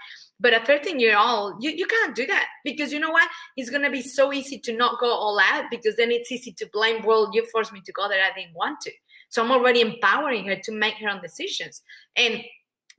[0.40, 3.28] But a 13 year old, you, you can't do that because you know what?
[3.56, 6.52] It's going to be so easy to not go all out because then it's easy
[6.52, 8.22] to blame, well, you forced me to go there.
[8.22, 8.92] I didn't want to.
[9.28, 11.82] So I'm already empowering her to make her own decisions.
[12.16, 12.42] And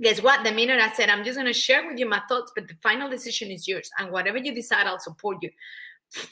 [0.01, 0.43] guess what?
[0.43, 2.75] The minute I said, I'm just going to share with you my thoughts, but the
[2.84, 3.89] final decision is yours.
[3.97, 5.49] And whatever you decide, I'll support you.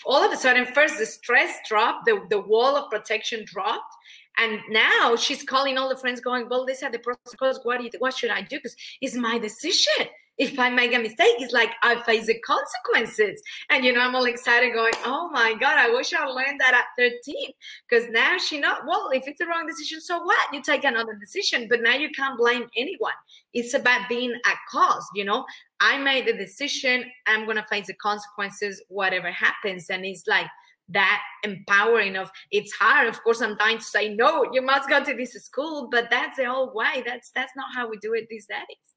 [0.06, 3.94] All of a sudden, first the stress dropped, the, the wall of protection dropped.
[4.40, 7.60] And now she's calling all the friends, going, Well, these are the protocols.
[7.63, 8.58] What, what should I do?
[8.58, 13.42] Because it's my decision if I make a mistake, it's like I face the consequences.
[13.70, 16.74] And you know, I'm all excited, going, "Oh my god, I wish I learned that
[16.74, 17.52] at 13."
[17.90, 20.54] Because now she know, well, if it's the wrong decision, so what?
[20.54, 23.13] You take another decision, but now you can't blame anyone.
[23.54, 25.08] It's about being at cause.
[25.16, 25.46] You know,
[25.80, 27.06] I made the decision.
[27.28, 29.90] I'm gonna face the consequences, whatever happens.
[29.90, 30.48] And it's like
[30.90, 35.04] that empowering of it's hard of course i'm trying to say no you must go
[35.04, 38.26] to this school but that's the whole way that's that's not how we do it
[38.30, 38.96] these days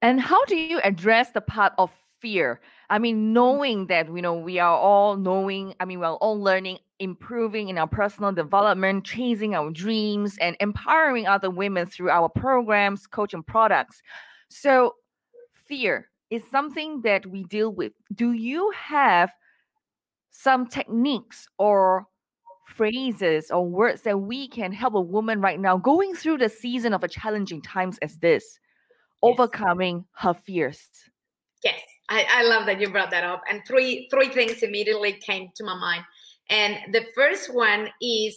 [0.00, 2.60] and how do you address the part of fear?
[2.88, 6.78] I mean, knowing that you know we are all knowing, I mean, we're all learning,
[6.98, 13.06] improving in our personal development, chasing our dreams, and empowering other women through our programs,
[13.06, 14.02] coaching products.
[14.48, 14.94] So,
[15.70, 17.92] fear is something that we deal with.
[18.14, 19.30] Do you have
[20.30, 22.04] some techniques or
[22.66, 26.92] phrases or words that we can help a woman right now going through the season
[26.92, 28.58] of a challenging times as this?
[29.22, 30.80] overcoming her fears.
[31.64, 33.42] Yes, I, I love that you brought that up.
[33.48, 36.04] And three three things immediately came to my mind.
[36.48, 38.36] And the first one is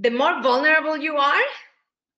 [0.00, 1.42] the more vulnerable you are,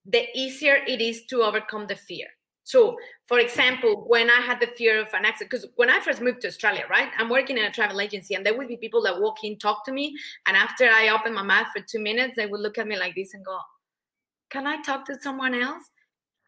[0.05, 2.27] the easier it is to overcome the fear.
[2.63, 2.97] So,
[3.29, 6.41] for example, when I had the fear of an accident, because when I first moved
[6.41, 9.21] to Australia, right, I'm working in a travel agency, and there would be people that
[9.21, 12.47] walk in, talk to me, and after I open my mouth for two minutes, they
[12.47, 13.59] would look at me like this and go,
[14.49, 15.83] "Can I talk to someone else?"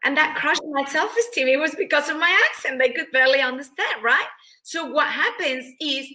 [0.04, 1.46] and that crushed my self-esteem.
[1.46, 2.80] It was because of my accent.
[2.80, 4.26] They could barely understand right?
[4.64, 6.06] So what happens is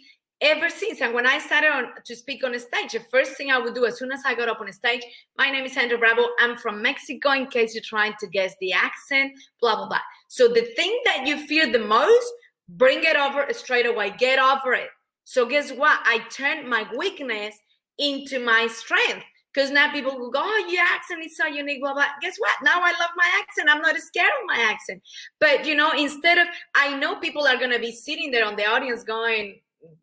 [0.41, 3.51] ever since and when i started on, to speak on a stage the first thing
[3.51, 5.01] i would do as soon as i got up on a stage
[5.37, 8.71] my name is sandra bravo i'm from mexico in case you're trying to guess the
[8.71, 12.31] accent blah blah blah so the thing that you fear the most
[12.69, 14.89] bring it over straight away get over it
[15.23, 17.55] so guess what i turned my weakness
[17.97, 21.91] into my strength because now people will go, oh, your accent is so unique, blah,
[21.91, 22.05] blah.
[22.21, 22.53] Guess what?
[22.61, 23.67] Now I love my accent.
[23.67, 25.01] I'm not scared of my accent.
[25.39, 26.45] But, you know, instead of,
[26.75, 29.55] I know people are going to be sitting there on the audience going,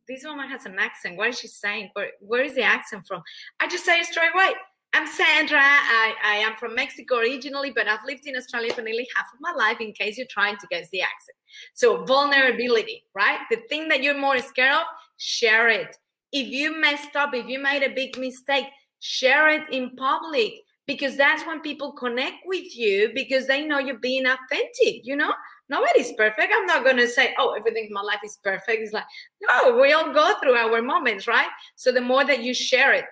[0.08, 1.16] this woman has an accent.
[1.16, 1.90] What is she saying?
[1.94, 3.22] Where, where is the accent from?
[3.60, 4.52] I just say it straight away.
[4.92, 5.58] I'm Sandra.
[5.60, 9.40] I, I am from Mexico originally, but I've lived in Australia for nearly half of
[9.40, 11.36] my life in case you're trying to guess the accent.
[11.74, 13.40] So, vulnerability, right?
[13.50, 14.84] The thing that you're more scared of,
[15.16, 15.96] share it.
[16.32, 18.66] If you messed up, if you made a big mistake,
[19.00, 20.54] share it in public
[20.86, 25.32] because that's when people connect with you because they know you're being authentic you know
[25.68, 26.52] nobody's perfect.
[26.54, 28.82] I'm not going to say oh everything in my life is perfect.
[28.82, 29.04] It's like
[29.42, 31.48] no we all go through our moments right?
[31.76, 33.04] So the more that you share it.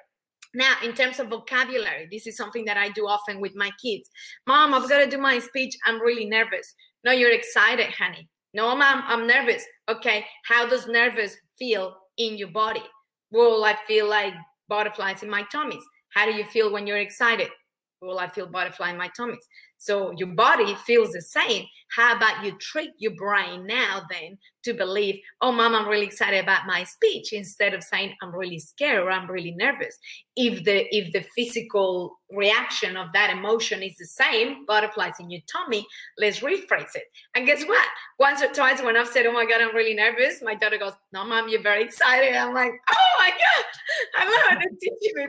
[0.55, 4.11] Now in terms of vocabulary this is something that i do often with my kids.
[4.47, 5.77] Mom i've got to do my speech.
[5.87, 6.75] I'm really nervous.
[7.05, 8.29] No you're excited honey.
[8.55, 9.65] No mom i'm nervous.
[9.89, 12.83] Okay how does nervous feel in your body?
[13.31, 14.35] Well i feel like
[14.69, 15.85] butterflies in my tummies.
[16.15, 17.49] How do you feel when you're excited?
[18.03, 19.39] Well, I feel butterfly in my tummy.
[19.79, 21.67] So your body feels the same.
[21.97, 26.43] How about you trick your brain now then to believe, oh, mom, I'm really excited
[26.43, 29.97] about my speech instead of saying I'm really scared or I'm really nervous.
[30.35, 35.43] If the if the physical reaction of that emotion is the same, butterflies in your
[35.51, 35.87] tummy,
[36.19, 37.05] let's rephrase it.
[37.37, 37.87] And guess what?
[38.19, 40.95] Once or twice when I've said, oh my God, I'm really nervous, my daughter goes,
[41.13, 42.35] no, mom, you're very excited.
[42.35, 43.65] I'm like, oh my God,
[44.17, 45.27] I love me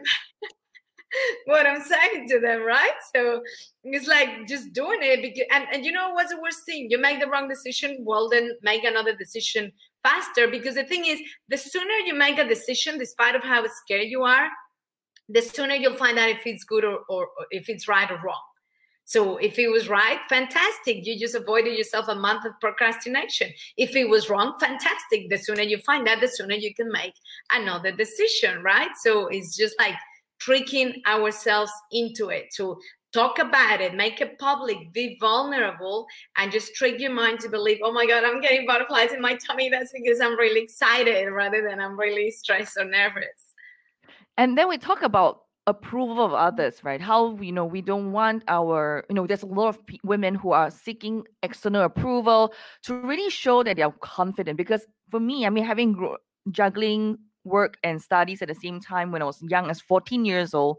[1.46, 2.94] what I'm saying to them, right?
[3.16, 3.42] So
[3.84, 5.22] it's like just doing it.
[5.22, 6.88] Because, and, and you know what's the worst thing?
[6.90, 9.72] You make the wrong decision, well, then make another decision
[10.04, 10.48] faster.
[10.48, 14.24] Because the thing is, the sooner you make a decision, despite of how scared you
[14.24, 14.50] are,
[15.30, 18.20] the sooner you'll find out if it's good or, or, or if it's right or
[18.24, 18.42] wrong.
[19.06, 21.06] So if it was right, fantastic.
[21.06, 23.52] You just avoided yourself a month of procrastination.
[23.78, 25.30] If it was wrong, fantastic.
[25.30, 27.14] The sooner you find that, the sooner you can make
[27.52, 28.92] another decision, right?
[29.02, 29.96] So it's just like
[30.44, 32.78] tricking ourselves into it to
[33.14, 37.78] talk about it make it public be vulnerable and just trick your mind to believe
[37.84, 39.70] oh my god i'm getting butterflies in my tummy.
[39.70, 43.54] That's because i'm really excited rather than i'm really stressed or nervous.
[44.38, 47.00] And then we talk about approval of others right?
[47.00, 50.36] How you know we don't want our you know there's a lot of p- women
[50.36, 52.54] who are seeking external approval
[52.84, 54.58] to really show that they're confident.
[54.58, 55.96] Because for me i mean having
[56.52, 60.54] juggling work and studies at the same time when I was young, as 14 years
[60.54, 60.78] old,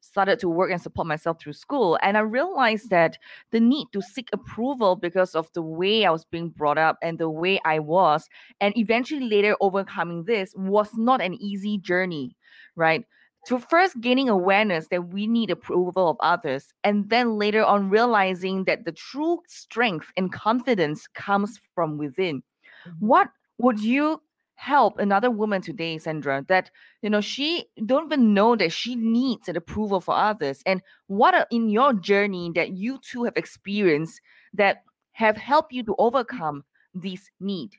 [0.00, 1.98] started to work and support myself through school.
[2.02, 3.16] And I realized that
[3.52, 7.18] the need to seek approval because of the way I was being brought up and
[7.18, 8.28] the way I was,
[8.60, 12.36] and eventually later overcoming this was not an easy journey,
[12.76, 13.04] right?
[13.46, 18.64] to first gaining awareness that we need approval of others, and then later on realizing
[18.64, 22.42] that the true strength and confidence comes from within.
[22.86, 23.06] Mm-hmm.
[23.06, 24.20] What would you
[24.56, 26.70] help another woman today, Sandra, that
[27.02, 30.62] you know she don't even know that she needs an approval for others?
[30.66, 34.20] And what are in your journey that you too have experienced
[34.54, 36.02] that have helped you to mm-hmm.
[36.02, 36.64] overcome
[36.94, 37.70] this need?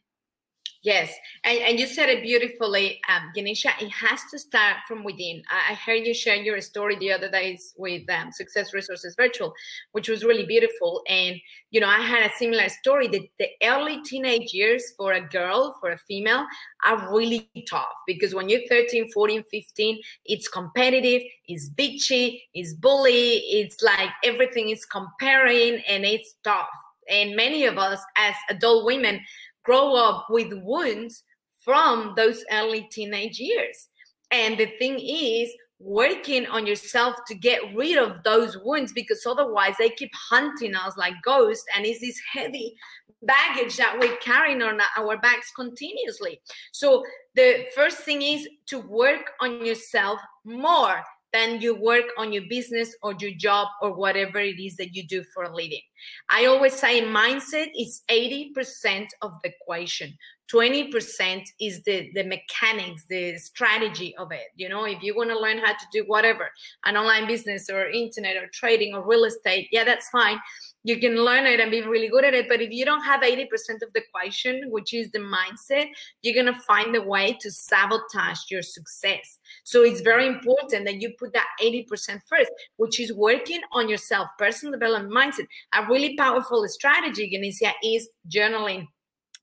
[0.85, 1.11] Yes,
[1.43, 3.71] and, and you said it beautifully, um, Ganesha.
[3.81, 5.41] It has to start from within.
[5.49, 9.51] I, I heard you share your story the other days with um, Success Resources Virtual,
[9.93, 11.01] which was really beautiful.
[11.09, 11.37] And
[11.71, 13.07] you know, I had a similar story.
[13.07, 16.45] That the early teenage years for a girl, for a female,
[16.85, 23.37] are really tough because when you're 13, 14, 15, it's competitive, it's bitchy, it's bully,
[23.37, 26.69] it's like everything is comparing, and it's tough.
[27.09, 29.19] And many of us, as adult women
[29.65, 31.23] grow up with wounds
[31.63, 33.89] from those early teenage years.
[34.31, 39.75] And the thing is, working on yourself to get rid of those wounds because otherwise
[39.77, 42.73] they keep hunting us like ghosts and it's this heavy
[43.23, 46.39] baggage that we're carrying on our backs continuously
[46.71, 47.03] so
[47.35, 51.03] the first thing is to work on yourself more
[51.35, 55.05] then you work on your business or your job or whatever it is that you
[55.05, 55.81] do for a living.
[56.29, 60.17] I always say mindset is 80% of the equation.
[60.53, 64.47] 20% is the, the mechanics, the strategy of it.
[64.55, 66.49] You know, if you want to learn how to do whatever,
[66.85, 70.39] an online business or internet or trading or real estate, yeah, that's fine
[70.85, 72.47] you can learn it and be really good at it.
[72.47, 73.47] But if you don't have 80%
[73.81, 75.87] of the equation, which is the mindset,
[76.21, 79.39] you're going to find a way to sabotage your success.
[79.63, 84.29] So it's very important that you put that 80% first, which is working on yourself,
[84.37, 85.47] personal development mindset.
[85.73, 88.85] A really powerful strategy, Ganesha, is journaling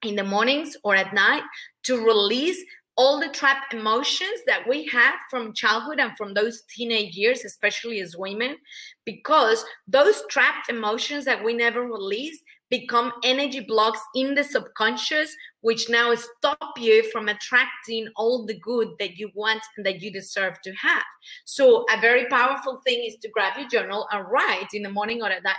[0.04, 1.42] in the mornings or at night
[1.84, 2.64] to release
[2.96, 8.00] all the trapped emotions that we have from childhood and from those teenage years, especially
[8.00, 8.56] as women,
[9.04, 12.38] because those trapped emotions that we never release
[12.68, 18.88] become energy blocks in the subconscious, which now stop you from attracting all the good
[18.98, 21.02] that you want and that you deserve to have.
[21.44, 25.22] So, a very powerful thing is to grab your journal and write in the morning
[25.22, 25.56] or at night.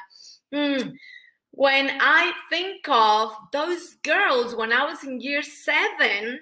[0.51, 0.89] Hmm,
[1.51, 6.39] when I think of those girls when I was in year seven,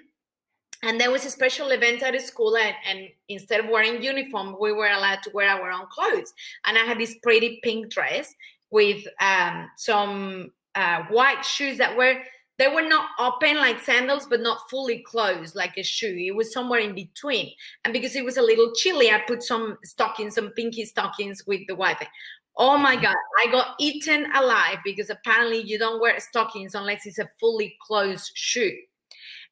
[0.82, 4.72] and there was a special event at school and, and, instead of wearing uniform we
[4.72, 6.32] were allowed to wear our own clothes.
[6.66, 8.34] And i had this pretty pink dress
[8.70, 12.14] with um, some uh, white shoes that were
[12.58, 16.16] they were not open like sandals but not fully closed like a shoe.
[16.18, 17.52] It was somewhere in between.
[17.84, 21.60] And because it was a little chilly i put some stockings some pinky stockings with
[21.68, 22.08] the white thing.
[22.56, 27.18] Oh my God, I got eaten alive because apparently you don't wear stockings unless it's
[27.18, 28.76] a fully closed shoe.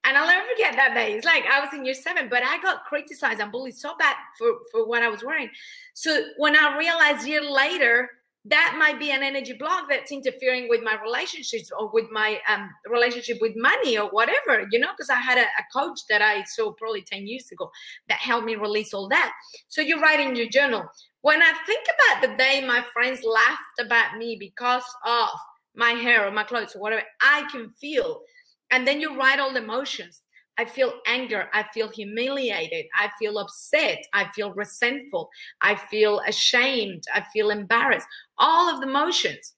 [0.05, 1.13] And I'll never forget that day.
[1.13, 4.17] It's like I was in year seven, but I got criticized and bullied so bad
[4.39, 5.51] for, for what I was wearing.
[5.95, 8.09] So when I realized year later,
[8.47, 12.71] that might be an energy block that's interfering with my relationships or with my um,
[12.91, 16.43] relationship with money or whatever, you know, because I had a, a, coach that I
[16.45, 17.71] saw probably 10 years ago
[18.09, 19.33] that helped me release all that.
[19.69, 20.85] So you write in your journal.
[21.21, 25.29] When I think about the day my friends laughed about me because of
[25.75, 28.23] my hair or my clothes or whatever, I can feel
[28.71, 30.23] and then you write all the emotions.
[30.59, 31.49] I feel anger.
[31.55, 32.85] I feel humiliated.
[32.95, 34.05] I feel upset.
[34.13, 35.31] I feel resentful.
[35.63, 37.05] I feel ashamed.
[37.15, 38.07] I feel embarrassed.
[38.37, 39.55] All of the emotions.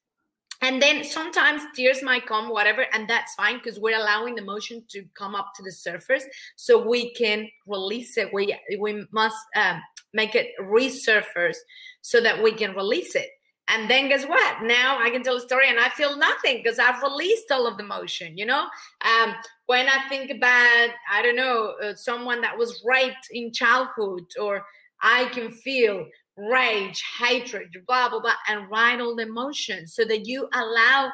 [0.61, 4.85] And then sometimes tears might come, whatever, and that's fine because we're allowing the emotion
[4.91, 8.33] to come up to the surface so we can release it.
[8.33, 9.83] We we must um,
[10.15, 11.57] make it resurface
[12.01, 13.29] so that we can release it.
[13.69, 14.63] And then guess what?
[14.63, 17.79] Now I can tell a story and I feel nothing because I've released all of
[17.79, 18.67] the emotion, you know?
[19.05, 19.35] Um,
[19.67, 24.65] when I think about, I don't know, uh, someone that was raped in childhood, or
[25.03, 26.07] I can feel
[26.37, 31.11] rage, hatred, blah, blah, blah, and write all the emotions so that you allow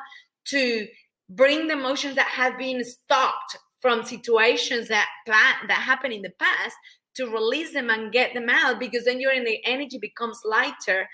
[0.47, 0.87] to
[1.29, 6.77] bring the emotions that have been stopped from situations that that happen in the past
[7.15, 11.09] to release them and get them out because then your in the energy becomes lighter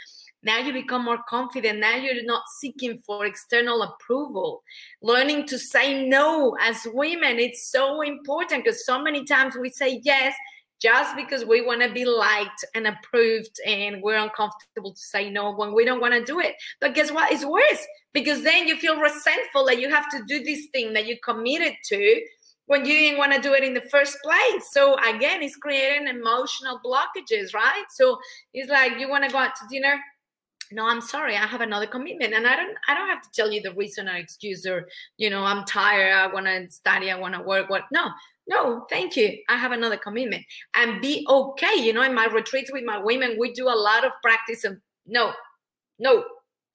[0.45, 1.81] now you become more confident.
[1.81, 4.63] Now you're not seeking for external approval.
[5.03, 10.01] Learning to say no as women, it's so important because so many times we say
[10.05, 10.35] yes
[10.83, 15.55] just because we want to be liked and approved and we're uncomfortable to say no
[15.55, 16.55] when we don't want to do it.
[16.81, 17.33] But guess what?
[17.33, 21.07] It's worse because then you feel resentful that you have to do this thing that
[21.07, 22.21] you committed to
[22.67, 24.65] when you didn't want to do it in the first place.
[24.73, 27.85] So again, it's creating emotional blockages, right?
[27.91, 28.19] So
[28.53, 29.99] it's like you want to go out to dinner
[30.75, 33.51] no i'm sorry i have another commitment and i don't i don't have to tell
[33.51, 37.19] you the reason or excuse or you know i'm tired i want to study i
[37.19, 38.11] want to work what no
[38.47, 39.39] no, thank you.
[39.49, 40.45] I have another commitment.
[40.75, 41.77] And be okay.
[41.77, 44.77] You know, in my retreats with my women, we do a lot of practice of
[45.07, 45.33] no,
[45.99, 46.25] no,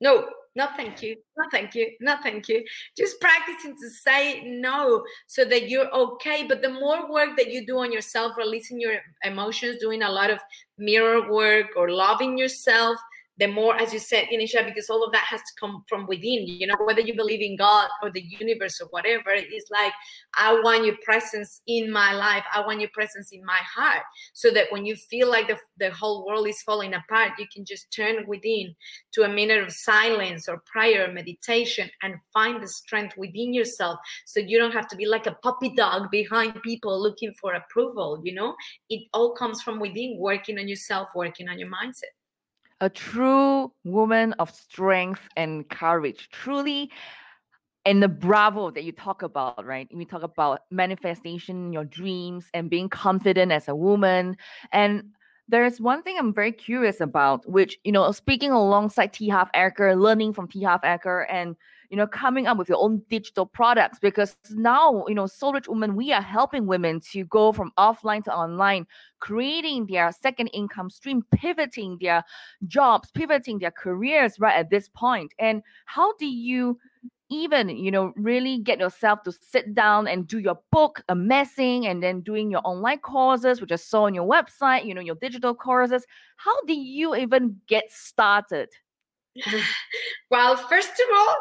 [0.01, 2.63] no, no thank you no thank you no thank you
[2.97, 7.65] just practicing to say no so that you're okay but the more work that you
[7.65, 10.39] do on yourself releasing your emotions doing a lot of
[10.77, 12.97] mirror work or loving yourself
[13.39, 16.45] the more, as you said, Ganesha, because all of that has to come from within,
[16.45, 19.93] you know, whether you believe in God or the universe or whatever, it's like,
[20.37, 22.43] I want your presence in my life.
[22.53, 24.03] I want your presence in my heart.
[24.33, 27.63] So that when you feel like the, the whole world is falling apart, you can
[27.63, 28.75] just turn within
[29.13, 33.99] to a minute of silence or prayer, meditation, and find the strength within yourself.
[34.25, 38.19] So you don't have to be like a puppy dog behind people looking for approval,
[38.21, 38.53] you know?
[38.89, 42.18] It all comes from within, working on yourself, working on your mindset
[42.81, 46.29] a true woman of strength and courage.
[46.31, 46.91] Truly,
[47.85, 49.87] and the bravo that you talk about, right?
[49.93, 54.37] We talk about manifestation, your dreams, and being confident as a woman.
[54.71, 55.11] And
[55.47, 59.99] there's one thing I'm very curious about, which, you know, speaking alongside T Harv Eker,
[59.99, 61.55] learning from T Harv Eker, and
[61.89, 65.67] you know, coming up with your own digital products because now, you know, Soul Rich
[65.67, 68.85] Women, we are helping women to go from offline to online,
[69.19, 72.23] creating their second income stream, pivoting their
[72.67, 75.33] jobs, pivoting their careers right at this point.
[75.39, 76.79] And how do you
[77.31, 81.85] even you know really get yourself to sit down and do your book a amassing
[81.85, 85.13] and then doing your online courses which i saw on your website you know your
[85.13, 88.67] digital courses how do you even get started
[90.31, 91.35] well first of all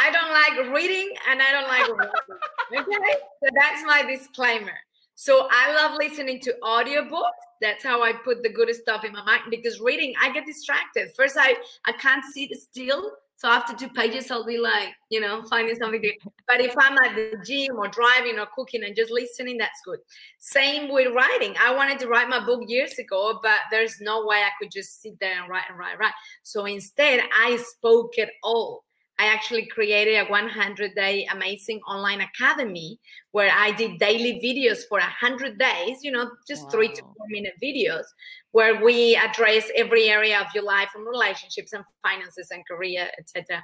[0.00, 2.94] I don't like reading and I don't like writing.
[2.96, 4.72] Okay, so that's my disclaimer.
[5.14, 7.30] So I love listening to audiobooks.
[7.60, 11.10] That's how I put the good stuff in my mind because reading, I get distracted.
[11.14, 13.12] First, I I can't sit still.
[13.36, 16.12] So after two pages, I'll be like, you know, finding something to
[16.46, 19.98] But if I'm at the gym or driving or cooking and just listening, that's good.
[20.38, 21.54] Same with writing.
[21.58, 25.00] I wanted to write my book years ago, but there's no way I could just
[25.00, 26.12] sit there and write and write, and write.
[26.42, 28.84] So instead, I spoke it all.
[29.20, 32.98] I actually created a 100 day amazing online academy
[33.32, 36.68] where I did daily videos for 100 days, you know, just wow.
[36.70, 38.04] three to four minute videos
[38.52, 43.62] where we address every area of your life from relationships and finances and career, etc.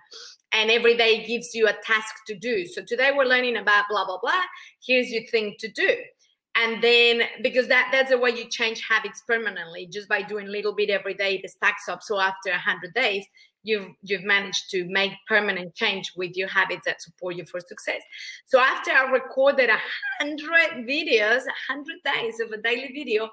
[0.52, 2.66] And every day gives you a task to do.
[2.66, 4.42] So today we're learning about blah, blah, blah.
[4.86, 5.96] Here's your thing to do
[6.56, 10.50] and then because that that's the way you change habits permanently just by doing a
[10.50, 13.26] little bit every day it stacks up so after 100 days
[13.66, 18.02] you've you've managed to make permanent change with your habits that support you for success.
[18.46, 19.78] So after I recorded a
[20.18, 23.28] hundred videos, a hundred days of a daily video,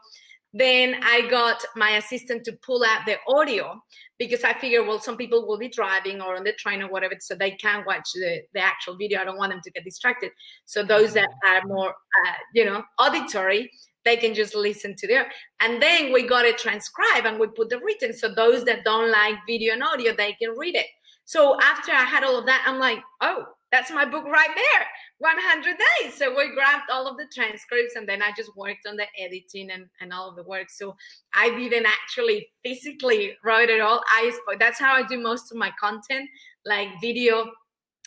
[0.54, 3.82] then I got my assistant to pull out the audio
[4.20, 7.16] because I figure, well, some people will be driving or on the train or whatever,
[7.20, 9.20] so they can't watch the, the actual video.
[9.20, 10.32] I don't want them to get distracted.
[10.66, 13.72] So those that are more, uh, you know, auditory,
[14.06, 15.32] they can just listen to there.
[15.60, 18.14] And then we got it transcribed and we put the written.
[18.14, 20.88] So those that don't like video and audio, they can read it.
[21.26, 24.88] So after I had all of that, I'm like, oh, that's my book right there
[25.18, 26.14] 100 days.
[26.14, 29.72] So we grabbed all of the transcripts and then I just worked on the editing
[29.72, 30.70] and, and all of the work.
[30.70, 30.96] So
[31.34, 34.04] I didn't actually physically write it all.
[34.10, 36.30] I that's how I do most of my content,
[36.66, 37.46] like video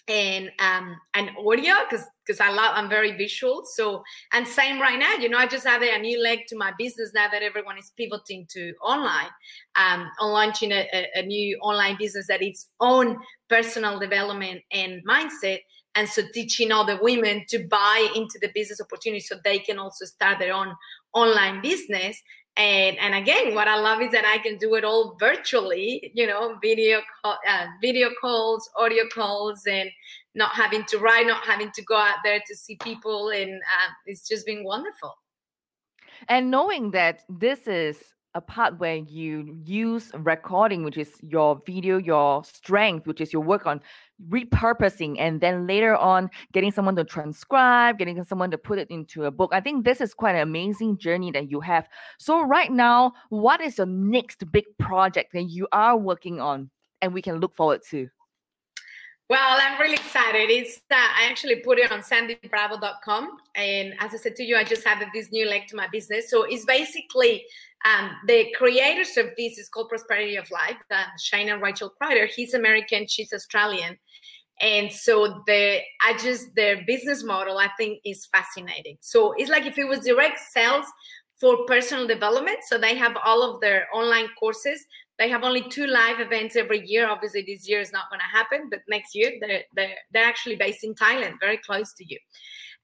[0.08, 3.62] and um and audio because because I love I'm very visual.
[3.64, 4.02] So
[4.32, 7.12] and same right now, you know, I just added a new leg to my business
[7.14, 9.28] now that everyone is pivoting to online.
[9.76, 15.02] Um, I'm launching a, a, a new online business that its own personal development and
[15.06, 15.60] mindset.
[15.94, 20.04] And so teaching other women to buy into the business opportunity so they can also
[20.04, 20.74] start their own
[21.14, 22.20] online business
[22.56, 26.26] and and again what i love is that i can do it all virtually you
[26.26, 29.90] know video uh, video calls audio calls and
[30.36, 33.30] not having to write not having to go out there to see people.
[33.30, 35.14] And uh, it's just been wonderful.
[36.28, 37.98] And knowing that this is
[38.36, 43.42] a part where you use recording, which is your video, your strength, which is your
[43.42, 43.80] work on
[44.28, 49.24] repurposing, and then later on getting someone to transcribe, getting someone to put it into
[49.24, 49.50] a book.
[49.54, 51.88] I think this is quite an amazing journey that you have.
[52.18, 56.68] So, right now, what is your next big project that you are working on
[57.00, 58.06] and we can look forward to?
[59.28, 60.50] Well, I'm really excited.
[60.50, 64.62] It's uh, I actually put it on sandybravo.com, and as I said to you, I
[64.62, 66.30] just added this new leg to my business.
[66.30, 67.44] So it's basically
[67.84, 70.76] um, the creators of this is called Prosperity of Life.
[70.92, 72.28] Uh, Shane and Rachel Krider.
[72.28, 73.98] He's American, she's Australian,
[74.60, 78.96] and so the I just their business model I think is fascinating.
[79.00, 80.86] So it's like if it was direct sales
[81.38, 82.58] for personal development.
[82.66, 84.86] So they have all of their online courses
[85.18, 87.08] they have only two live events every year.
[87.08, 90.56] Obviously, this year is not going to happen, but next year they're, they're, they're actually
[90.56, 92.18] based in Thailand, very close to you.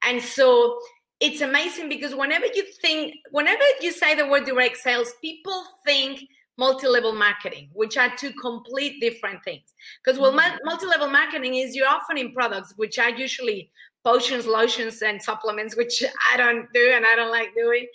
[0.05, 0.79] And so
[1.21, 6.23] it's amazing because whenever you think, whenever you say the word direct sales, people think
[6.59, 9.63] multi-level marketing which are two complete different things
[10.05, 10.57] because well mm-hmm.
[10.65, 13.71] multi-level marketing is you're offering products which are usually
[14.05, 17.87] potions lotions and supplements which i don't do and i don't like doing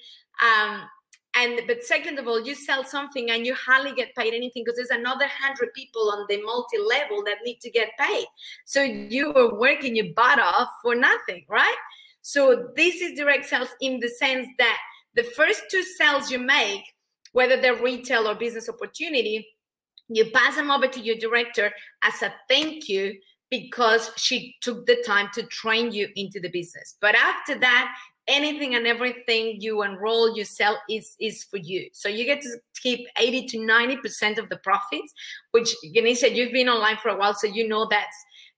[0.41, 0.81] um,
[1.37, 4.77] and but second of all you sell something and you hardly get paid anything because
[4.77, 8.25] there's another hundred people on the multi-level that need to get paid.
[8.65, 11.77] So you are working your butt off for nothing right?
[12.21, 14.77] So this is direct sales in the sense that
[15.15, 16.81] the first two sales you make
[17.33, 19.47] whether they're retail or business opportunity
[20.09, 21.71] you pass them over to your director
[22.03, 23.13] as a thank you
[23.49, 26.95] because she took the time to train you into the business.
[26.99, 27.95] But after that
[28.27, 31.89] anything and everything you enroll you sell is is for you.
[31.93, 35.13] So you get to keep 80 to 90 percent of the profits
[35.51, 35.75] which
[36.15, 38.07] said you've been online for a while so you know that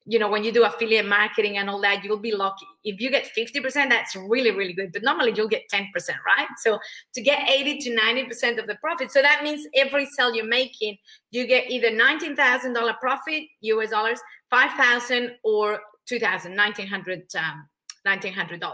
[0.06, 2.66] you know when you do affiliate marketing and all that you'll be lucky.
[2.84, 5.86] If you get 50% that's really really good but normally you'll get 10%
[6.26, 6.48] right?
[6.58, 6.80] So
[7.14, 10.98] to get 80 to 90% of the profit so that means every sale you're making
[11.32, 17.68] you get either $19000 profit us dollars 5000 or 2000 1900 um,
[18.08, 18.74] $1900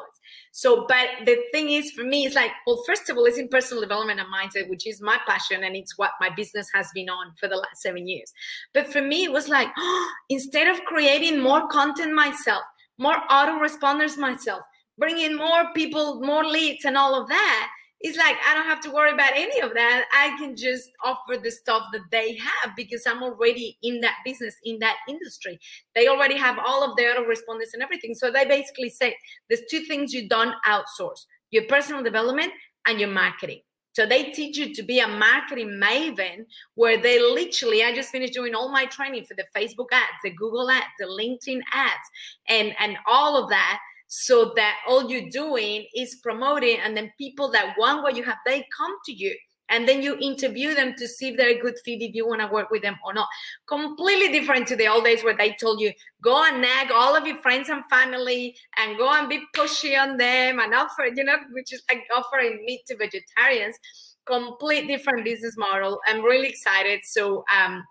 [0.52, 3.50] so, but the thing is, for me, it's like, well, first of all, it's in
[3.50, 7.10] personal development and mindset, which is my passion, and it's what my business has been
[7.10, 8.34] on for the last seven years.
[8.74, 12.64] But for me, it was like, oh, instead of creating more content myself,
[12.98, 14.62] more autoresponders myself,
[14.98, 17.70] bringing more people, more leads, and all of that,
[18.06, 20.06] it's like I don't have to worry about any of that.
[20.14, 24.56] I can just offer the stuff that they have because I'm already in that business,
[24.64, 25.60] in that industry.
[25.96, 28.14] They already have all of their autoresponders and everything.
[28.14, 29.18] So they basically say
[29.50, 32.52] there's two things you don't outsource your personal development
[32.86, 33.62] and your marketing.
[33.94, 36.46] So they teach you to be a marketing maven
[36.76, 40.32] where they literally, I just finished doing all my training for the Facebook ads, the
[40.32, 42.10] Google ads, the LinkedIn ads,
[42.50, 47.52] and, and all of that so that all you're doing is promoting and then people
[47.52, 49.36] that want what you have they come to you
[49.70, 52.42] and then you interview them to see if they're a good fit if you want
[52.42, 53.28] to work with them or not.
[53.68, 55.92] Completely different to the old days where they told you
[56.22, 60.18] go and nag all of your friends and family and go and be pushy on
[60.18, 63.78] them and offer you know which is like offering meat to vegetarians.
[64.26, 66.00] Complete different business model.
[66.08, 67.02] I'm really excited.
[67.04, 67.84] So um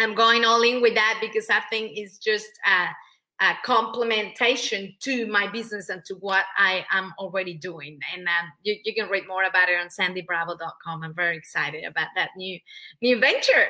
[0.00, 2.88] i'm going all in with that because i think it's just uh
[3.44, 8.00] uh, complementation to my business and to what I am already doing.
[8.14, 11.02] And um, you, you, can read more about it on sandybravo.com.
[11.02, 12.58] I'm very excited about that new
[13.02, 13.66] new venture.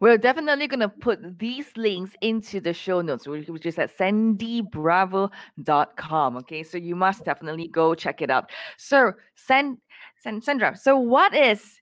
[0.00, 6.36] We're definitely going to put these links into the show notes, which is at sandybravo.com.
[6.38, 8.50] Okay, so you must definitely go check it out.
[8.78, 9.76] So, San,
[10.22, 11.78] San, Sandra, so what is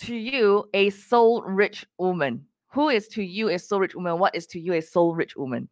[0.00, 2.44] to you a soul rich woman?
[2.72, 4.20] Who is to you a soul rich woman?
[4.20, 5.68] What is to you a soul rich woman?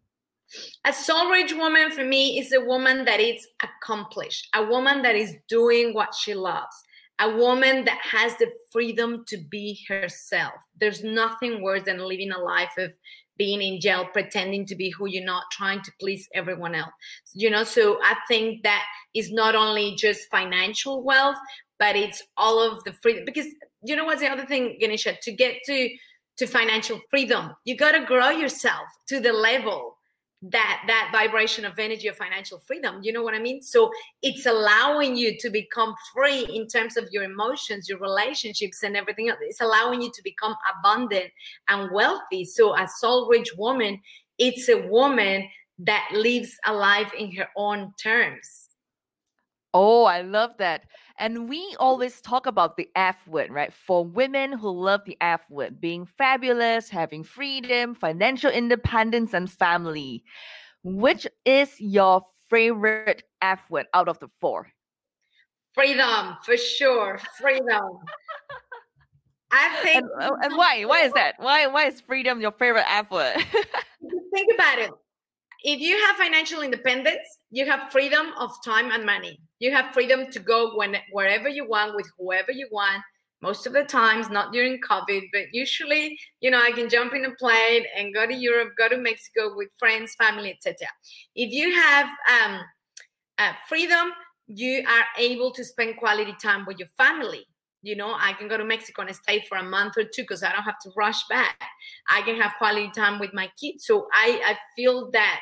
[0.84, 5.16] A soul rich woman for me is a woman that is accomplished, a woman that
[5.16, 6.76] is doing what she loves,
[7.18, 10.54] a woman that has the freedom to be herself.
[10.78, 12.92] There's nothing worse than living a life of
[13.38, 16.92] being in jail, pretending to be who you're not, trying to please everyone else.
[17.34, 18.84] You know, so I think that
[19.14, 21.36] is not only just financial wealth,
[21.78, 23.24] but it's all of the freedom.
[23.26, 23.46] Because
[23.82, 25.16] you know what's the other thing, Ganesha?
[25.22, 25.90] To get to
[26.38, 29.95] to financial freedom, you got to grow yourself to the level
[30.50, 33.00] that that vibration of energy of financial freedom.
[33.02, 33.62] You know what i mean?
[33.62, 33.90] So
[34.22, 39.28] it's allowing you to become free in terms of your emotions your relationships and everything
[39.28, 39.38] else.
[39.42, 41.30] It's allowing you to become abundant
[41.68, 42.44] and wealthy.
[42.44, 44.00] So a soul rich woman
[44.38, 48.68] it's a woman that lives a life in her own terms.
[49.74, 50.82] Oh i love that
[51.18, 53.72] and we always talk about the F word, right?
[53.72, 60.24] For women who love the F word, being fabulous, having freedom, financial independence, and family.
[60.82, 64.70] Which is your favorite F word out of the four?
[65.74, 67.20] Freedom, for sure.
[67.40, 67.98] Freedom.
[69.50, 69.96] I think.
[69.96, 70.84] And, uh, and, why?
[70.84, 71.34] Why is that?
[71.38, 71.66] Why?
[71.66, 73.36] Why is freedom your favorite F word?
[74.32, 74.90] think about it.
[75.62, 79.40] If you have financial independence, you have freedom of time and money.
[79.58, 83.02] You have freedom to go when wherever you want with whoever you want.
[83.42, 87.26] Most of the times not during covid but usually you know i can jump in
[87.26, 90.88] a plane and go to europe go to mexico with friends family etc
[91.34, 92.60] if you have um,
[93.38, 94.10] uh, freedom
[94.46, 97.46] you are able to spend quality time with your family
[97.82, 100.42] you know i can go to mexico and stay for a month or two because
[100.42, 101.60] i don't have to rush back.
[102.10, 103.86] I can have quality time with my kids.
[103.86, 105.40] So i i feel that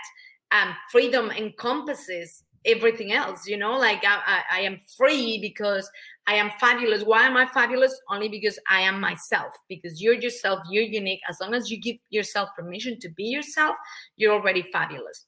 [0.52, 5.90] um, freedom encompasses everything else you know like I, I, I, am free because
[6.26, 7.02] i am fabulous.
[7.02, 7.98] Why am i fabulous?
[8.10, 11.20] Only because i am myself because you're yourself you're unique.
[11.28, 13.76] As long as you give yourself permission to be yourself
[14.16, 15.26] you're already fabulous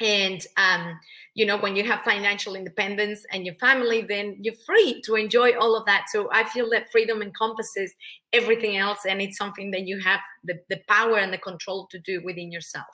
[0.00, 0.98] and um,
[1.34, 5.52] you know when you have financial independence and your family then you're free to enjoy
[5.58, 6.06] all of that.
[6.10, 7.94] So i feel that freedom encompasses
[8.32, 11.98] everything else and it's something that you have the, the power and the control to
[11.98, 12.86] do within yourself.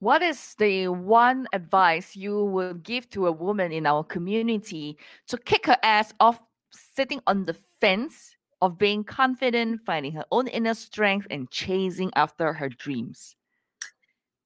[0.00, 4.96] What is the one advice you would give to a woman in our community
[5.26, 6.40] to kick her ass off
[6.70, 12.52] sitting on the fence of being confident finding her own inner strength and chasing after
[12.52, 13.36] her dreams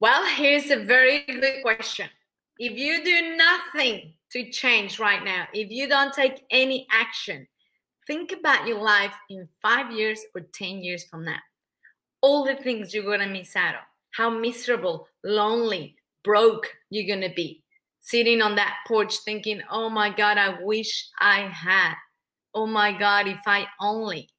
[0.03, 2.09] well, here's a very good question.
[2.59, 7.46] If you do nothing to change right now, if you don't take any action,
[8.09, 11.38] think about your life in five years or 10 years from now.
[12.20, 13.80] All the things you're going to miss out on,
[14.11, 15.94] how miserable, lonely,
[16.24, 17.62] broke you're going to be.
[18.00, 21.94] Sitting on that porch thinking, oh my God, I wish I had.
[22.53, 24.30] Oh my God, if I only.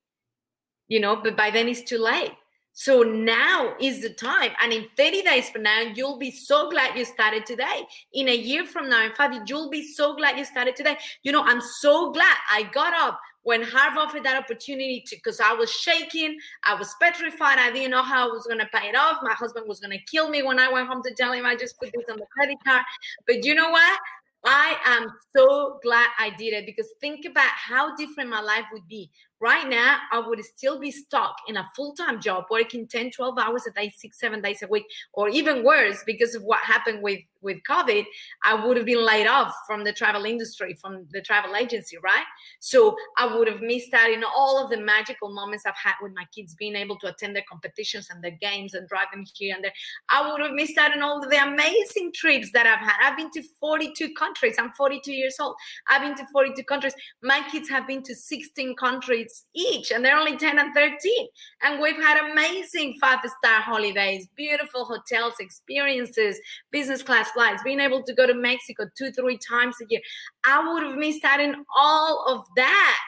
[0.90, 2.34] You know, but by then it's too late
[2.74, 4.52] so now is the time.
[4.62, 7.86] And in 30 days from now, you'll be so glad you started today.
[8.14, 10.98] In a year from now, in years, you'll be so glad you started today.
[11.22, 15.40] You know, I'm so glad I got up when Harv offered that opportunity to because
[15.40, 18.96] I was shaking, I was petrified, I didn't know how I was gonna pay it
[18.96, 19.18] off.
[19.22, 21.78] My husband was gonna kill me when I went home to tell him I just
[21.78, 22.84] put this on the credit card.
[23.28, 24.00] But you know what?
[24.46, 28.88] I am so glad I did it because think about how different my life would
[28.90, 29.10] be
[29.40, 33.66] right now i would still be stuck in a full-time job working 10 12 hours
[33.68, 37.20] a day six seven days a week or even worse because of what happened with
[37.42, 38.06] with covid
[38.44, 42.26] i would have been laid off from the travel industry from the travel agency right?
[42.60, 46.14] So i would have missed out in all of the magical moments i've had with
[46.16, 49.56] my kids being able to attend their competitions and their games and drive them here
[49.56, 49.74] and there.
[50.10, 52.96] I would have missed out on all the amazing trips that i've had.
[53.02, 54.56] I've been to 42 countries.
[54.58, 55.56] I'm 42 years old.
[55.88, 56.94] I've been to 42 countries.
[57.22, 61.28] My kids have been to 16 countries each, and they're only 10 and 13.
[61.62, 66.40] And we've had amazing five star holidays, beautiful hotels, experiences,
[66.72, 70.02] business class flights, being able to go to Mexico two, three times a year.
[70.46, 73.00] I would have missed out on all of that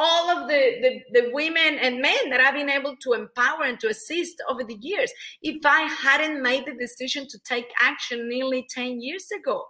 [0.00, 3.80] all of the, the, the, women and men that I've been able to empower and
[3.80, 5.10] to assist over the years
[5.42, 9.66] if I hadn't made the decision to take action nearly 10 years ago.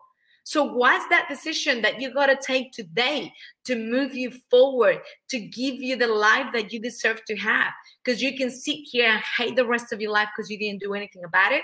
[0.48, 3.34] So, what's that decision that you got to take today
[3.66, 7.70] to move you forward, to give you the life that you deserve to have?
[8.02, 10.80] Because you can sit here and hate the rest of your life because you didn't
[10.80, 11.60] do anything about it.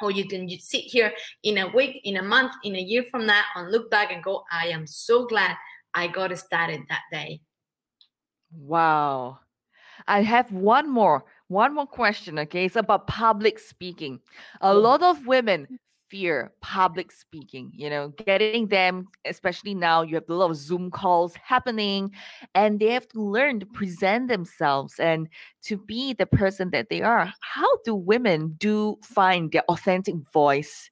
[0.00, 1.12] Or you can just sit here
[1.42, 4.22] in a week, in a month, in a year from now and look back and
[4.22, 5.56] go, I am so glad
[5.92, 7.40] I got started that day.
[8.56, 9.40] Wow.
[10.06, 12.38] I have one more, one more question.
[12.38, 14.20] Okay, it's about public speaking.
[14.60, 15.80] A lot of women
[16.12, 20.90] fear public speaking you know getting them especially now you have a lot of zoom
[20.90, 22.12] calls happening
[22.54, 25.26] and they have to learn to present themselves and
[25.62, 27.32] to be the person that they are.
[27.40, 30.90] How do women do find their authentic voice?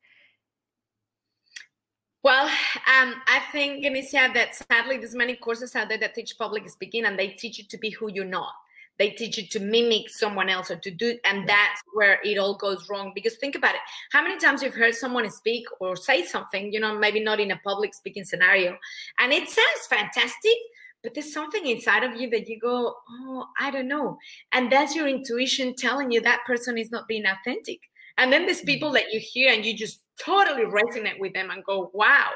[2.22, 6.68] Well, um, I think, Ganesha, that sadly there's many courses out there that teach public
[6.68, 8.52] speaking and they teach you to be who you're not
[9.00, 12.54] they teach you to mimic someone else or to do and that's where it all
[12.56, 13.80] goes wrong because think about it
[14.12, 17.50] how many times you've heard someone speak or say something you know maybe not in
[17.50, 18.76] a public speaking scenario
[19.18, 20.58] and it sounds fantastic
[21.02, 24.18] but there's something inside of you that you go oh i don't know
[24.52, 27.89] and that's your intuition telling you that person is not being authentic
[28.20, 28.94] and then there's people mm.
[28.94, 32.28] that you hear and you just totally resonate with them and go, wow,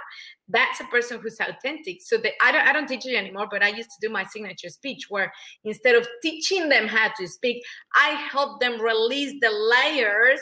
[0.49, 1.99] that's a person who's authentic.
[2.01, 4.25] So that I don't I don't teach it anymore, but I used to do my
[4.25, 5.31] signature speech where
[5.65, 7.63] instead of teaching them how to speak,
[7.95, 10.41] I help them release the layers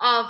[0.00, 0.26] of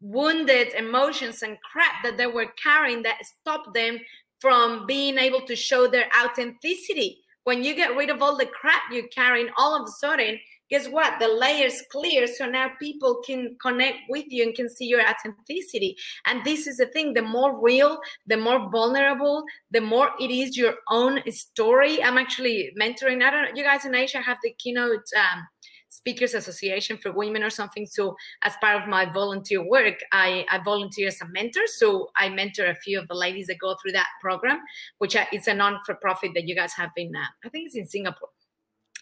[0.00, 3.98] wounded emotions and crap that they were carrying that stopped them
[4.38, 7.18] from being able to show their authenticity.
[7.44, 10.38] When you get rid of all the crap you're carrying, all of a sudden
[10.70, 11.18] guess what?
[11.18, 12.26] The layers clear.
[12.26, 15.96] So now people can connect with you and can see your authenticity.
[16.26, 20.56] And this is the thing the more real, the more vulnerable, the more it is
[20.56, 22.02] your own story.
[22.02, 25.06] I'm actually mentoring, I don't know, you guys in Asia have the keynote.
[25.16, 25.46] Um,
[25.92, 30.58] speakers association for women or something so as part of my volunteer work i, I
[30.58, 33.92] volunteer as a mentor so i mentor a few of the ladies that go through
[33.92, 34.60] that program
[34.98, 38.28] which is a non-for-profit that you guys have in uh, i think it's in singapore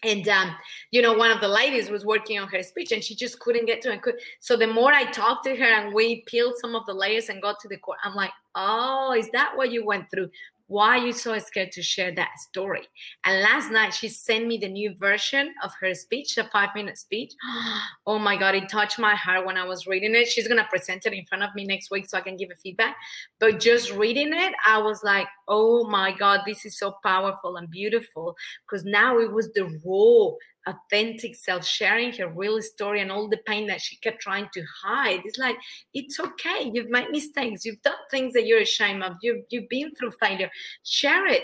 [0.03, 0.55] and um,
[0.91, 3.65] you know one of the ladies was working on her speech and she just couldn't
[3.65, 4.01] get to it
[4.39, 7.41] so the more i talked to her and we peeled some of the layers and
[7.41, 10.29] got to the core i'm like oh is that what you went through
[10.69, 12.87] why are you so scared to share that story?
[13.25, 16.97] And last night she sent me the new version of her speech, the five minute
[16.97, 17.33] speech.
[18.05, 20.27] Oh my God, it touched my heart when I was reading it.
[20.27, 22.49] She's going to present it in front of me next week so I can give
[22.51, 22.95] a feedback.
[23.39, 27.69] But just reading it, I was like, oh my God, this is so powerful and
[27.69, 30.31] beautiful because now it was the raw
[30.69, 34.63] authentic self, sharing her real story and all the pain that she kept trying to
[34.83, 35.21] hide.
[35.25, 35.57] It's like,
[35.93, 36.71] it's okay.
[36.73, 37.65] You've made mistakes.
[37.65, 39.13] You've done things that you're ashamed of.
[39.21, 40.49] You've, you've been through failure.
[40.83, 41.43] Share it.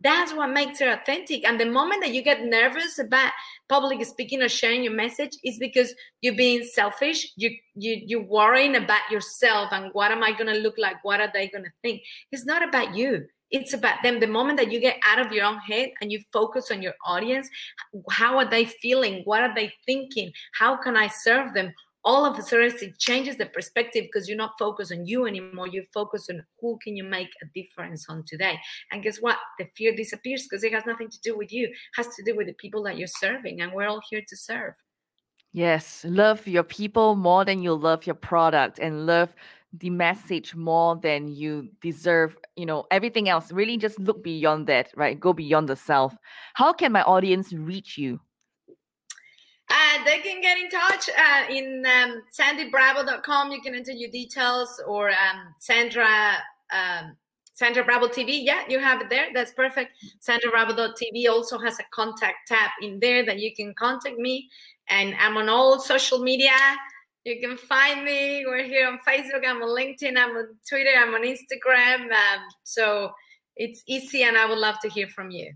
[0.00, 1.46] That's what makes her authentic.
[1.46, 3.30] And the moment that you get nervous about
[3.68, 7.32] public speaking or sharing your message is because you're being selfish.
[7.36, 10.96] You you you're worrying about yourself and what am I gonna look like?
[11.04, 12.02] What are they gonna think?
[12.32, 15.44] It's not about you it's about them the moment that you get out of your
[15.44, 17.48] own head and you focus on your audience
[18.10, 19.22] how are they feeling?
[19.24, 20.32] What are they thinking?
[20.58, 21.72] How can i serve them?
[22.04, 25.68] All of a sudden it changes the perspective because you're not focused on you anymore.
[25.68, 28.58] You focus on who can you make a difference on today.
[28.90, 29.38] And guess what?
[29.58, 31.66] The fear disappears because it has nothing to do with you.
[31.68, 34.36] It has to do with the people that you're serving and we're all here to
[34.36, 34.74] serve.
[35.52, 36.04] Yes.
[36.08, 39.32] Love your people more than you love your product and love
[39.78, 44.90] the message more than you deserve you know everything else really just look beyond that
[44.96, 46.14] right go beyond the self
[46.54, 48.20] how can my audience reach you
[49.70, 54.80] uh, they can get in touch uh, in um, sandybravo.com you can enter your details
[54.86, 56.36] or um, sandra
[56.72, 57.16] um,
[57.54, 59.26] Sandra Bravo TV, yeah, you have it there.
[59.34, 59.92] That's perfect.
[60.26, 64.48] SandraBravo.tv also has a contact tab in there that you can contact me.
[64.88, 66.56] And I'm on all social media.
[67.24, 68.44] You can find me.
[68.46, 69.46] We're here on Facebook.
[69.46, 70.16] I'm on LinkedIn.
[70.16, 70.90] I'm on Twitter.
[70.96, 72.10] I'm on Instagram.
[72.10, 73.12] Um, so
[73.56, 75.52] it's easy, and I would love to hear from you.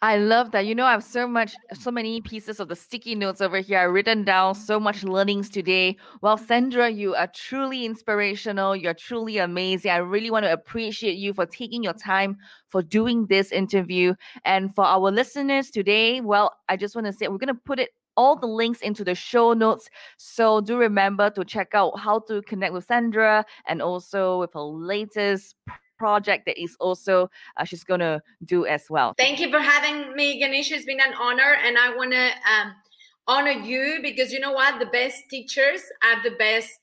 [0.00, 0.66] I love that.
[0.66, 3.78] You know, I have so much, so many pieces of the sticky notes over here.
[3.78, 5.96] I've written down so much learnings today.
[6.22, 8.74] Well, Sandra, you are truly inspirational.
[8.74, 9.92] You're truly amazing.
[9.92, 14.14] I really want to appreciate you for taking your time for doing this interview.
[14.44, 17.78] And for our listeners today, well, I just want to say we're going to put
[17.78, 19.88] it all the links into the show notes.
[20.16, 24.60] So do remember to check out how to connect with Sandra and also with her
[24.60, 25.56] latest
[25.98, 29.14] project that is also uh, she's going to do as well.
[29.16, 30.72] Thank you for having me, Ganesh.
[30.72, 32.74] It's been an honor, and I want to um,
[33.28, 34.80] honor you because you know what?
[34.80, 36.80] The best teachers are the best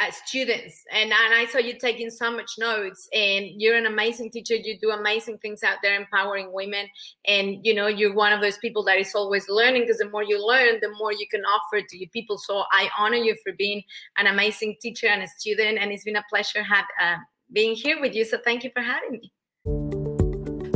[0.00, 0.84] uh, students.
[0.90, 4.54] And, and i saw you taking so much notes and you're an amazing teacher.
[4.54, 6.86] You do amazing things out there empowering women.
[7.26, 10.22] And you know you're one of those people that is always learning because the more
[10.22, 12.38] you learn the more you can offer to your people.
[12.38, 13.82] So i honor you for being
[14.16, 17.16] an amazing teacher and a student and it's been a pleasure have, uh,
[17.52, 18.24] being here with you.
[18.24, 19.99] So thank you for having me